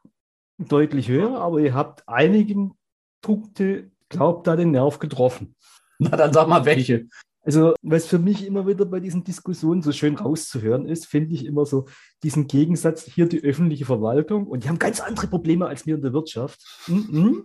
[0.58, 2.74] deutlich höher, aber ihr habt einigen
[3.22, 5.56] Punkte, glaubt da den Nerv getroffen.
[6.00, 7.08] Na, dann sag mal welche.
[7.46, 11.46] Also, was für mich immer wieder bei diesen Diskussionen so schön rauszuhören ist, finde ich
[11.46, 11.86] immer so
[12.24, 16.02] diesen Gegensatz, hier die öffentliche Verwaltung und die haben ganz andere Probleme als wir in
[16.02, 16.60] der Wirtschaft.
[16.88, 17.44] Mhm.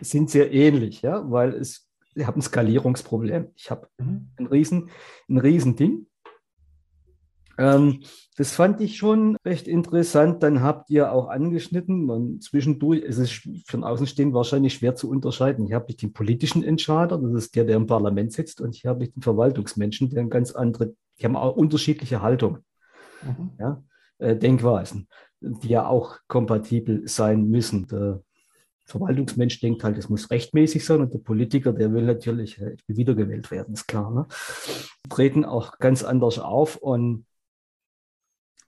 [0.00, 3.50] Sind sehr ähnlich, ja, weil es, ich habe ein Skalierungsproblem.
[3.54, 4.88] Ich habe ein riesen,
[5.28, 6.06] ein riesen Ding.
[7.58, 8.00] Ähm,
[8.36, 10.42] das fand ich schon recht interessant.
[10.42, 15.10] Dann habt ihr auch angeschnitten und zwischendurch ist es für den Außenstehenden wahrscheinlich schwer zu
[15.10, 15.66] unterscheiden.
[15.66, 18.90] Hier habe ich den politischen Entscheider, das ist der, der im Parlament sitzt, und hier
[18.90, 22.58] habe ich den Verwaltungsmenschen, der eine ganz andere, die haben auch unterschiedliche Haltung,
[23.22, 23.50] mhm.
[23.58, 23.82] ja,
[24.18, 25.08] äh, Denkweisen,
[25.40, 27.86] die ja auch kompatibel sein müssen.
[27.88, 28.22] Der
[28.86, 33.50] Verwaltungsmensch denkt halt, es muss rechtmäßig sein und der Politiker, der will natürlich äh, wiedergewählt
[33.50, 34.10] werden, ist klar.
[34.10, 34.26] Ne?
[35.10, 37.26] Treten auch ganz anders auf und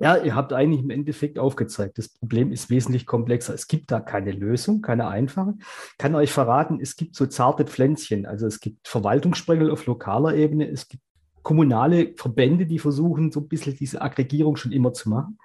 [0.00, 3.54] ja, ihr habt eigentlich im Endeffekt aufgezeigt, das Problem ist wesentlich komplexer.
[3.54, 5.54] Es gibt da keine Lösung, keine einfache.
[5.58, 8.26] Ich kann euch verraten, es gibt so zarte Pflänzchen.
[8.26, 11.02] Also es gibt Verwaltungssprengel auf lokaler Ebene, es gibt
[11.42, 15.38] kommunale Verbände, die versuchen, so ein bisschen diese Aggregierung schon immer zu machen.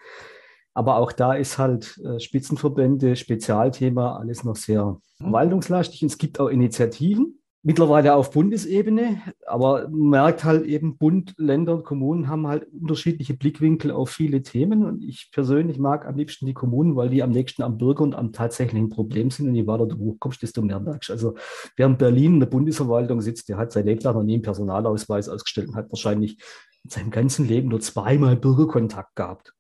[0.74, 6.04] Aber auch da ist halt äh, Spitzenverbände, Spezialthema, alles noch sehr verwaltungslastig.
[6.04, 7.39] es gibt auch Initiativen,
[7.70, 13.92] mittlerweile auf Bundesebene, aber merkt halt eben, Bund, Länder und Kommunen haben halt unterschiedliche Blickwinkel
[13.92, 14.84] auf viele Themen.
[14.84, 18.16] Und ich persönlich mag am liebsten die Kommunen, weil die am nächsten am Bürger und
[18.16, 19.50] am tatsächlichen Problem sind.
[19.50, 21.12] Und je weiter du hochkommst, desto mehr merkst.
[21.12, 21.36] Also
[21.78, 25.30] wer in Berlin in der Bundesverwaltung sitzt, der hat sein Lebtag noch nie einen Personalausweis
[25.30, 26.40] ausgestellt und hat wahrscheinlich
[26.84, 29.54] in seinem ganzen Leben nur zweimal Bürgerkontakt gehabt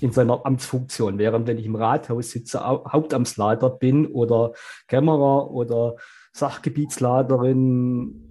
[0.00, 4.52] in seiner Amtsfunktion, während wenn ich im Rathaus sitze, Hauptamtsleiter bin oder
[4.86, 5.96] Kämmerer oder
[6.32, 8.30] Sachgebietsleiterin,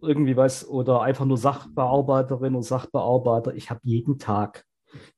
[0.00, 3.54] irgendwie was, oder einfach nur Sachbearbeiterin oder Sachbearbeiter.
[3.54, 4.64] Ich habe jeden Tag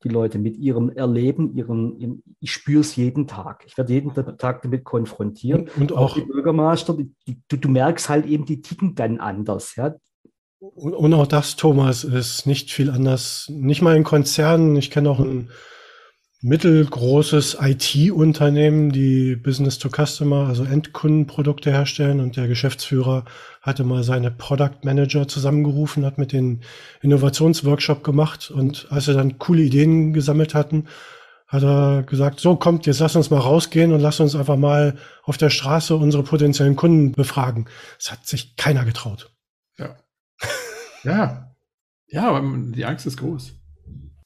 [0.02, 3.64] die Leute mit ihrem Erleben, ihren, ich spüre es jeden Tag.
[3.66, 5.70] Ich werde jeden Tag damit konfrontiert.
[5.76, 9.20] Und, und auch, die Bürgermeister, die, die, du, du, merkst halt eben, die ticken dann
[9.20, 9.76] anders.
[9.76, 9.94] Ja?
[10.58, 13.46] Und, und, auch das, Thomas, ist nicht viel anders.
[13.50, 14.76] Nicht mal in Konzernen.
[14.76, 15.50] Ich kenne auch einen
[16.42, 22.20] mittelgroßes IT-Unternehmen, die Business to Customer, also Endkundenprodukte herstellen.
[22.20, 23.24] Und der Geschäftsführer
[23.60, 26.62] hatte mal seine Product Manager zusammengerufen, hat mit den
[27.02, 28.50] Innovationsworkshop gemacht.
[28.50, 30.88] Und als er dann coole Ideen gesammelt hatten,
[31.46, 34.96] hat er gesagt, so kommt, jetzt lass uns mal rausgehen und lass uns einfach mal
[35.24, 37.66] auf der Straße unsere potenziellen Kunden befragen.
[37.98, 39.30] Das hat sich keiner getraut.
[39.76, 39.96] Ja.
[41.04, 41.54] ja.
[42.06, 43.59] Ja, aber die Angst ist groß.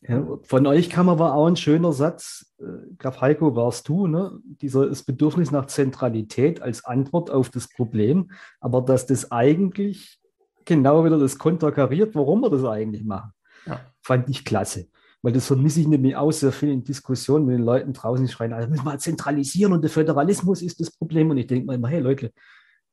[0.06, 4.06] Ja, von euch kam aber auch ein schöner Satz, äh, ich glaube, Heiko, warst du,
[4.06, 4.38] ne?
[4.44, 10.20] Dieses Bedürfnis nach Zentralität als Antwort auf das Problem, aber dass das eigentlich
[10.66, 13.32] genau wieder das konterkariert, warum wir das eigentlich machen.
[13.66, 13.80] Ja.
[14.02, 14.88] Fand ich klasse.
[15.22, 18.30] Weil das vermisse ich nämlich auch sehr viel in Diskussionen mit den Leuten draußen, die
[18.30, 21.30] schreien, also müssen wir zentralisieren und der Föderalismus ist das Problem.
[21.30, 22.30] Und ich denke mir immer, hey Leute,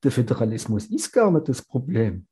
[0.02, 2.26] der Föderalismus ist gar nicht das Problem.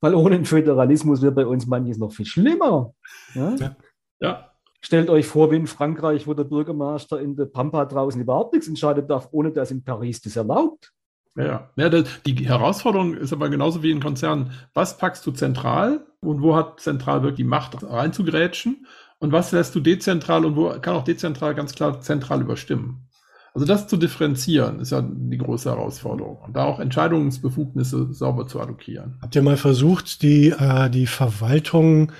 [0.00, 2.94] Weil ohne den Föderalismus wäre bei uns manches noch viel schlimmer.
[3.34, 3.54] Ja?
[3.56, 3.76] ja.
[4.20, 4.50] ja.
[4.80, 8.68] Stellt euch vor, wie in Frankreich, wo der Bürgermeister in der Pampa draußen überhaupt nichts
[8.68, 10.92] entscheiden darf, ohne dass in Paris das erlaubt.
[11.36, 14.52] Ja, ja die Herausforderung ist aber genauso wie in Konzernen.
[14.74, 18.86] Was packst du zentral und wo hat zentral wirklich die Macht reinzugrätschen?
[19.18, 23.08] Und was lässt du dezentral und wo kann auch dezentral ganz klar zentral überstimmen?
[23.54, 26.38] Also das zu differenzieren, ist ja die große Herausforderung.
[26.44, 29.16] Und da auch Entscheidungsbefugnisse sauber zu allokieren.
[29.22, 32.10] Habt ihr mal versucht, die, äh, die Verwaltung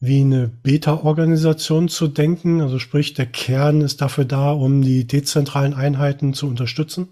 [0.00, 2.60] wie eine Beta-Organisation zu denken?
[2.60, 7.08] Also sprich, der Kern ist dafür da, um die dezentralen Einheiten zu unterstützen?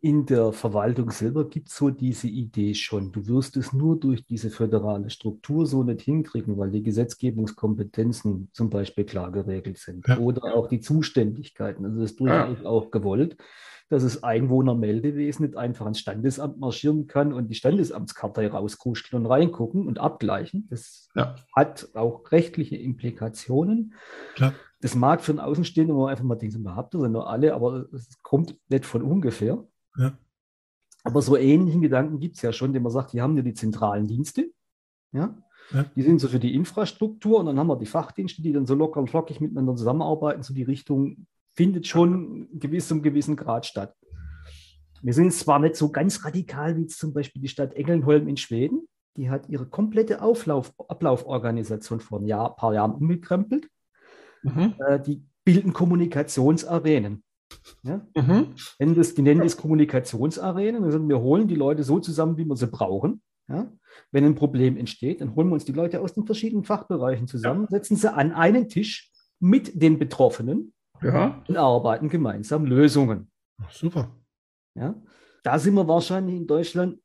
[0.00, 3.12] In der Verwaltung selber gibt es so diese Idee schon.
[3.12, 8.70] Du wirst es nur durch diese föderale Struktur so nicht hinkriegen, weil die Gesetzgebungskompetenzen zum
[8.70, 10.18] Beispiel klar geregelt sind ja.
[10.18, 11.84] oder auch die Zuständigkeiten.
[11.84, 12.66] Also es ist durchaus ja.
[12.66, 13.36] auch gewollt,
[13.88, 19.86] dass das Einwohnermeldewesen nicht einfach ans Standesamt marschieren kann und die Standesamtskartei rauskuscheln und reingucken
[19.86, 20.68] und abgleichen.
[20.70, 21.34] Das ja.
[21.56, 23.94] hat auch rechtliche Implikationen.
[24.34, 24.54] Klar.
[24.80, 27.54] Das mag für einen Außenstehenden, wo man einfach mal denkt, überhaupt das sind nur alle,
[27.54, 29.64] aber es kommt nicht von ungefähr.
[29.98, 30.16] Ja.
[31.04, 33.54] Aber so ähnlichen Gedanken gibt es ja schon, den man sagt, die haben ja die
[33.54, 34.50] zentralen Dienste.
[35.12, 35.36] Ja?
[35.72, 35.84] ja?
[35.96, 38.74] Die sind so für die Infrastruktur und dann haben wir die Fachdienste, die dann so
[38.74, 40.42] locker und flockig miteinander zusammenarbeiten.
[40.42, 43.94] So die Richtung findet schon gewiss um gewissen Grad statt.
[45.02, 48.88] Wir sind zwar nicht so ganz radikal wie zum Beispiel die Stadt Engelnholm in Schweden.
[49.16, 53.68] Die hat ihre komplette Auflauf, Ablauforganisation vor ein Jahr, paar Jahren umgekrempelt.
[54.42, 54.74] Mhm.
[54.86, 57.22] Äh, die bilden Kommunikationsarenen.
[57.82, 58.06] Ja?
[58.14, 58.54] Mhm.
[58.78, 60.84] Nennen das, die nennen das Kommunikationsarenen.
[60.84, 63.22] Also wir holen die Leute so zusammen, wie wir sie brauchen.
[63.48, 63.72] Ja?
[64.10, 67.62] Wenn ein Problem entsteht, dann holen wir uns die Leute aus den verschiedenen Fachbereichen zusammen,
[67.62, 67.68] ja.
[67.70, 70.72] setzen sie an einen Tisch mit den Betroffenen
[71.02, 71.42] ja.
[71.48, 73.30] und arbeiten gemeinsam Lösungen.
[73.70, 74.14] Super.
[74.74, 75.00] Ja?
[75.42, 76.98] Da sind wir wahrscheinlich in Deutschland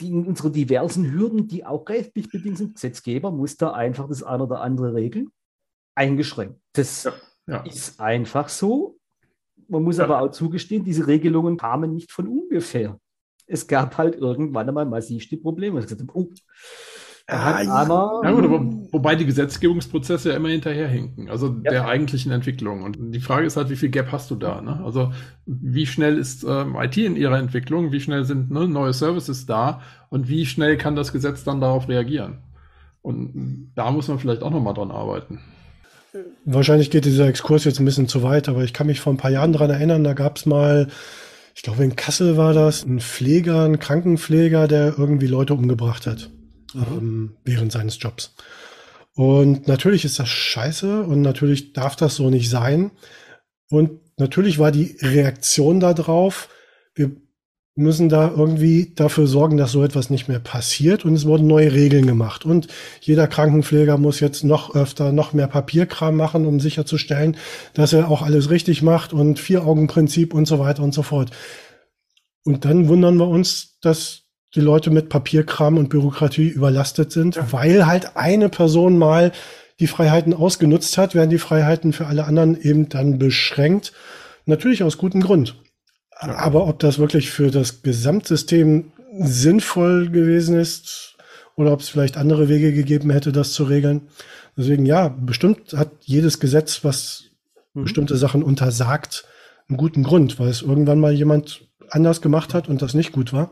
[0.00, 4.44] die, unsere diversen Hürden, die auch rechtlich bedingt sind, Gesetzgeber muss da einfach das eine
[4.44, 5.30] oder andere regeln,
[5.94, 6.60] eingeschränkt.
[6.72, 7.08] Das
[7.46, 7.62] ja.
[7.62, 8.98] ist einfach so.
[9.68, 12.98] Man muss aber auch zugestehen, diese Regelungen kamen nicht von ungefähr.
[13.46, 15.80] Es gab halt irgendwann einmal massiv die Probleme.
[15.80, 16.28] Gesagt, oh,
[17.28, 17.82] Ah, ja,
[18.22, 18.60] ja gut, aber
[18.92, 21.72] wobei die Gesetzgebungsprozesse ja immer hinterherhinken, also ja.
[21.72, 22.84] der eigentlichen Entwicklung.
[22.84, 24.60] Und die Frage ist halt, wie viel Gap hast du da?
[24.60, 24.80] Ne?
[24.84, 25.12] Also
[25.44, 29.80] wie schnell ist ähm, IT in ihrer Entwicklung, wie schnell sind ne, neue Services da
[30.08, 32.38] und wie schnell kann das Gesetz dann darauf reagieren?
[33.02, 35.40] Und da muss man vielleicht auch nochmal dran arbeiten.
[36.44, 39.18] Wahrscheinlich geht dieser Exkurs jetzt ein bisschen zu weit, aber ich kann mich vor ein
[39.18, 40.88] paar Jahren daran erinnern, da gab es mal,
[41.54, 46.30] ich glaube in Kassel war das, ein Pfleger, ein Krankenpfleger, der irgendwie Leute umgebracht hat
[46.74, 48.34] ähm, während seines Jobs.
[49.14, 52.90] Und natürlich ist das scheiße und natürlich darf das so nicht sein.
[53.70, 56.48] Und natürlich war die Reaktion darauf,
[56.94, 57.16] wir
[57.76, 61.04] müssen da irgendwie dafür sorgen, dass so etwas nicht mehr passiert.
[61.04, 62.46] Und es wurden neue Regeln gemacht.
[62.46, 62.68] Und
[63.02, 67.36] jeder Krankenpfleger muss jetzt noch öfter noch mehr Papierkram machen, um sicherzustellen,
[67.74, 71.30] dass er auch alles richtig macht und Vier-Augen-Prinzip und so weiter und so fort.
[72.44, 74.22] Und dann wundern wir uns, dass
[74.54, 77.52] die Leute mit Papierkram und Bürokratie überlastet sind, ja.
[77.52, 79.32] weil halt eine Person mal
[79.80, 83.92] die Freiheiten ausgenutzt hat, werden die Freiheiten für alle anderen eben dann beschränkt.
[84.46, 85.56] Natürlich aus gutem Grund.
[86.18, 91.16] Aber ob das wirklich für das Gesamtsystem sinnvoll gewesen ist
[91.56, 94.08] oder ob es vielleicht andere Wege gegeben hätte, das zu regeln.
[94.56, 97.24] Deswegen ja, bestimmt hat jedes Gesetz, was
[97.74, 97.84] mhm.
[97.84, 99.24] bestimmte Sachen untersagt,
[99.68, 103.32] einen guten Grund, weil es irgendwann mal jemand anders gemacht hat und das nicht gut
[103.32, 103.50] war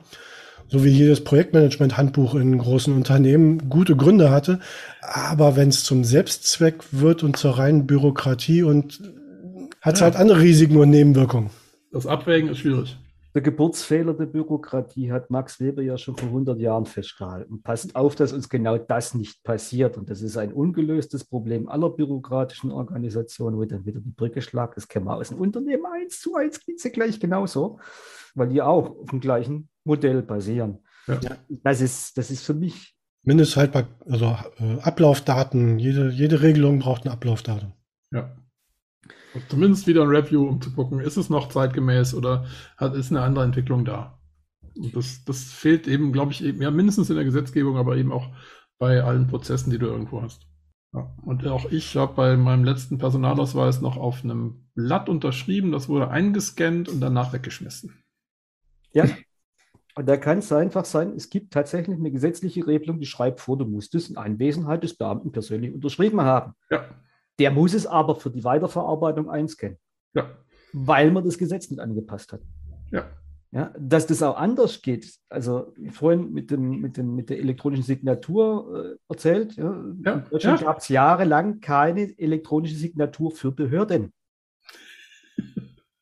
[0.68, 4.60] so wie jedes Projektmanagement-Handbuch in großen Unternehmen gute Gründe hatte.
[5.02, 9.00] Aber wenn es zum Selbstzweck wird und zur reinen Bürokratie und
[9.80, 10.04] hat es ja.
[10.04, 11.50] halt andere Risiken und Nebenwirkungen.
[11.94, 12.98] Das Abwägen ist schwierig.
[13.34, 17.62] Der Geburtsfehler der Bürokratie hat Max Weber ja schon vor 100 Jahren festgehalten.
[17.62, 19.96] Passt auf, dass uns genau das nicht passiert.
[19.96, 24.76] Und das ist ein ungelöstes Problem aller bürokratischen Organisationen, wo dann wieder die Brücke schlagt.
[24.76, 26.60] Das kennen wir aus dem Unternehmen eins zu eins,
[26.92, 27.78] gleich genauso,
[28.34, 30.78] weil die auch auf dem gleichen Modell basieren.
[31.06, 31.20] Ja.
[31.48, 32.96] Das, ist, das ist für mich.
[33.22, 37.72] Mindesthaltbar, also äh, Ablaufdaten, jede, jede Regelung braucht ein Ablaufdatum.
[38.10, 38.34] Ja.
[39.48, 43.22] Zumindest wieder ein Review, um zu gucken, ist es noch zeitgemäß oder hat, ist eine
[43.22, 44.18] andere Entwicklung da.
[44.76, 48.12] Und das, das fehlt eben, glaube ich, eben, ja, mindestens in der Gesetzgebung, aber eben
[48.12, 48.28] auch
[48.78, 50.46] bei allen Prozessen, die du irgendwo hast.
[50.92, 51.14] Ja.
[51.22, 56.08] Und auch ich habe bei meinem letzten Personalausweis noch auf einem Blatt unterschrieben, das wurde
[56.08, 58.02] eingescannt und danach weggeschmissen.
[58.92, 59.06] Ja,
[59.96, 63.56] und da kann es einfach sein, es gibt tatsächlich eine gesetzliche Regelung, die schreibt vor,
[63.56, 66.54] du musst es in Anwesenheit des Beamten persönlich unterschrieben haben.
[66.70, 66.84] Ja.
[67.38, 69.78] Der muss es aber für die Weiterverarbeitung einscannen.
[70.14, 70.30] Ja.
[70.72, 72.40] Weil man das Gesetz nicht angepasst hat.
[72.90, 73.06] Ja.
[73.54, 75.14] Ja, dass das auch anders geht.
[75.28, 79.54] Also vorhin mit, dem, mit, dem, mit der elektronischen Signatur äh, erzählt.
[79.54, 79.64] Ja,
[80.04, 80.66] ja, in Deutschland ja.
[80.66, 84.12] gab es jahrelang keine elektronische Signatur für Behörden.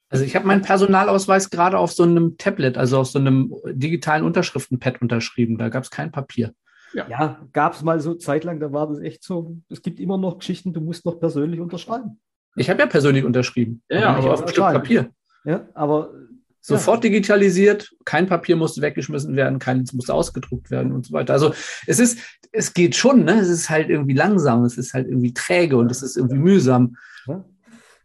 [0.08, 4.24] Also ich habe meinen Personalausweis gerade auf so einem Tablet, also auf so einem digitalen
[4.24, 5.58] Unterschriftenpad unterschrieben.
[5.58, 6.54] Da gab es kein Papier.
[6.94, 9.56] Ja, ja gab es mal so zeitlang, da war das echt so.
[9.68, 12.20] Es gibt immer noch Geschichten, du musst noch persönlich unterschreiben.
[12.56, 13.82] Ich habe ja persönlich unterschrieben.
[13.88, 15.10] Ja, aber, aber auf ein Stück Papier.
[15.44, 16.12] Ja, aber
[16.60, 17.10] sofort ja.
[17.10, 21.32] digitalisiert, kein Papier musste weggeschmissen werden, keins musste ausgedruckt werden und so weiter.
[21.32, 21.52] Also
[21.86, 22.18] es ist,
[22.52, 23.40] es geht schon, ne?
[23.40, 26.96] Es ist halt irgendwie langsam, es ist halt irgendwie träge und es ist irgendwie mühsam.
[27.26, 27.44] Ja.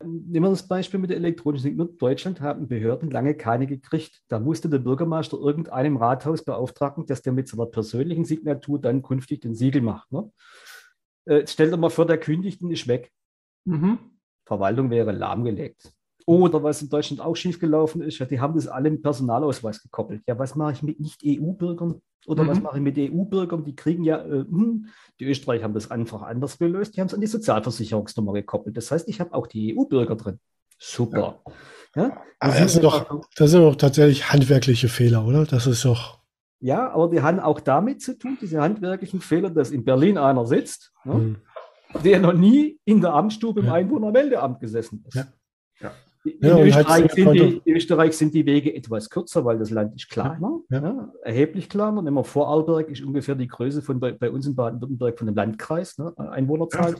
[0.03, 1.93] Nehmen wir das Beispiel mit der elektronischen Signatur.
[1.93, 4.21] In Deutschland haben Behörden lange keine gekriegt.
[4.27, 9.41] Da musste der Bürgermeister irgendeinem Rathaus beauftragen, dass der mit seiner persönlichen Signatur dann künftig
[9.41, 10.11] den Siegel macht.
[10.11, 10.31] Ne?
[11.25, 13.11] Äh, stell dir mal vor, der kündigt und ist weg.
[13.65, 13.97] Mhm.
[14.45, 15.91] Verwaltung wäre lahmgelegt.
[16.27, 20.23] Oder was in Deutschland auch schiefgelaufen ist, ja, die haben das alle im Personalausweis gekoppelt.
[20.27, 22.01] Ja, was mache ich mit Nicht-EU-Bürgern?
[22.25, 22.47] Oder mhm.
[22.49, 23.63] was mache ich mit EU-Bürgern?
[23.63, 24.87] Die kriegen ja, äh, hm,
[25.21, 28.75] die Österreicher haben das einfach anders gelöst, die haben es an die Sozialversicherungsnummer gekoppelt.
[28.75, 30.37] Das heißt, ich habe auch die EU-Bürger drin.
[30.77, 31.39] Super.
[31.95, 32.03] Ja.
[32.03, 32.21] ja?
[32.41, 35.45] Aber das, sind doch, das sind doch tatsächlich handwerkliche Fehler, oder?
[35.45, 36.19] Das ist doch.
[36.59, 40.45] Ja, aber die haben auch damit zu tun, diese handwerklichen Fehler, dass in Berlin einer
[40.45, 41.35] sitzt, ne, mhm.
[42.03, 43.73] der noch nie in der Amtsstube im ja.
[43.75, 45.15] Einwohnermeldeamt gesessen ist.
[45.15, 45.27] Ja.
[46.41, 46.57] Ja.
[46.57, 49.95] In, ja, Österreich sind die, in, Österreich sind die, Wege etwas kürzer, weil das Land
[49.95, 51.13] ist kleiner, ja, ja.
[51.23, 52.01] erheblich kleiner.
[52.01, 55.35] Nehmen wir Vorarlberg, ist ungefähr die Größe von bei, bei uns in Baden-Württemberg von dem
[55.35, 56.95] Landkreis, ne, Einwohnerzahl.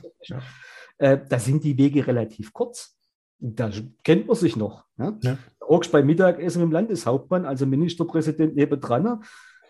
[0.97, 2.97] Äh, da sind die Wege relativ kurz.
[3.39, 3.69] Da
[4.03, 4.85] kennt man sich noch.
[4.97, 5.17] Ne?
[5.21, 5.37] Ja.
[5.59, 9.21] Orgst bei Mittagessen mit dem Landeshauptmann, also Ministerpräsident nebendran,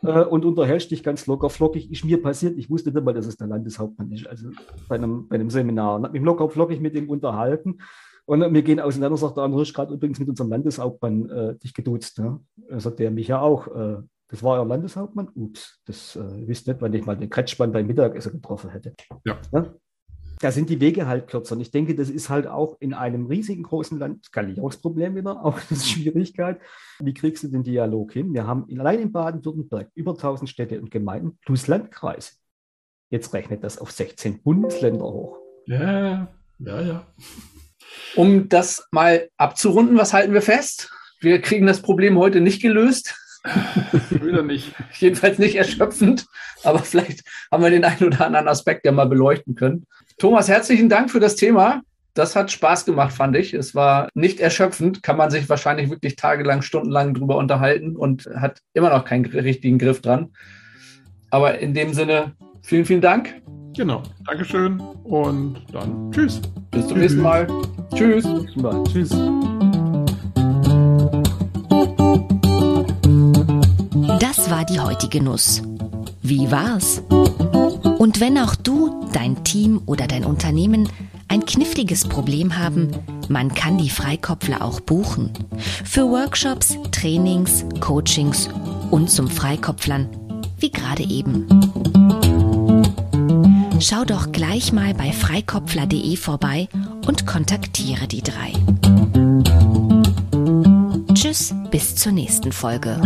[0.03, 1.91] äh, und unterhältst dich ganz locker flockig.
[1.91, 4.49] Ist mir passiert, ich wusste nicht mal, dass es der Landeshauptmann ist, also
[4.87, 5.99] bei einem, bei einem Seminar.
[5.99, 7.79] Ich habe mich locker flockig mit ihm unterhalten
[8.27, 11.73] und wir gehen auseinander, sagt der andere, ich gerade übrigens mit unserem Landeshauptmann äh, dich
[11.73, 12.19] geduzt.
[12.19, 12.39] Ne?
[12.77, 13.67] sagt der mich ja auch.
[13.67, 15.29] Äh, Das war euer Landeshauptmann?
[15.35, 18.93] Ups, das äh, wisst nicht, wann ich mal den Kretschmann beim Mittagessen getroffen hätte.
[19.25, 19.39] Ja.
[19.53, 19.73] ja?
[20.39, 21.55] Da sind die Wege halt kürzer.
[21.55, 25.57] Und ich denke, das ist halt auch in einem riesigen großen Land Skalierungsproblem wieder, auch
[25.69, 26.59] eine Schwierigkeit.
[26.99, 28.33] Wie kriegst du den Dialog hin?
[28.33, 32.33] Wir haben allein in Baden-Württemberg über 1000 Städte und Gemeinden plus Landkreise.
[33.09, 35.37] Jetzt rechnet das auf 16 Bundesländer hoch.
[35.65, 36.27] Ja,
[36.59, 37.07] ja, ja.
[38.15, 40.89] Um das mal abzurunden, was halten wir fest?
[41.19, 43.15] Wir kriegen das Problem heute nicht gelöst.
[44.09, 44.73] Wieder nicht.
[44.93, 46.25] Jedenfalls nicht erschöpfend,
[46.63, 49.85] aber vielleicht haben wir den einen oder anderen Aspekt ja mal beleuchten können.
[50.17, 51.81] Thomas, herzlichen Dank für das Thema.
[52.13, 53.53] Das hat Spaß gemacht, fand ich.
[53.53, 58.61] Es war nicht erschöpfend, kann man sich wahrscheinlich wirklich tagelang, stundenlang drüber unterhalten und hat
[58.73, 60.33] immer noch keinen richtigen Griff dran.
[61.29, 62.33] Aber in dem Sinne,
[62.63, 63.35] vielen, vielen Dank.
[63.77, 64.01] Genau.
[64.25, 66.41] Dankeschön und dann tschüss.
[66.71, 67.47] Bis zum nächsten Mal.
[67.93, 68.25] Tschüss.
[68.91, 69.09] Tschüss.
[74.19, 75.61] Das war die heutige Nuss.
[76.23, 77.03] Wie war's?
[77.99, 80.89] Und wenn auch du, dein Team oder dein Unternehmen
[81.27, 82.89] ein kniffliges Problem haben,
[83.29, 85.29] man kann die Freikopfler auch buchen.
[85.85, 88.49] Für Workshops, Trainings, Coachings
[88.89, 90.09] und zum Freikopflern,
[90.57, 91.45] wie gerade eben.
[93.79, 96.67] Schau doch gleich mal bei freikopfler.de vorbei
[97.05, 98.53] und kontaktiere die drei.
[101.13, 102.99] Tschüss, bis zur nächsten Folge.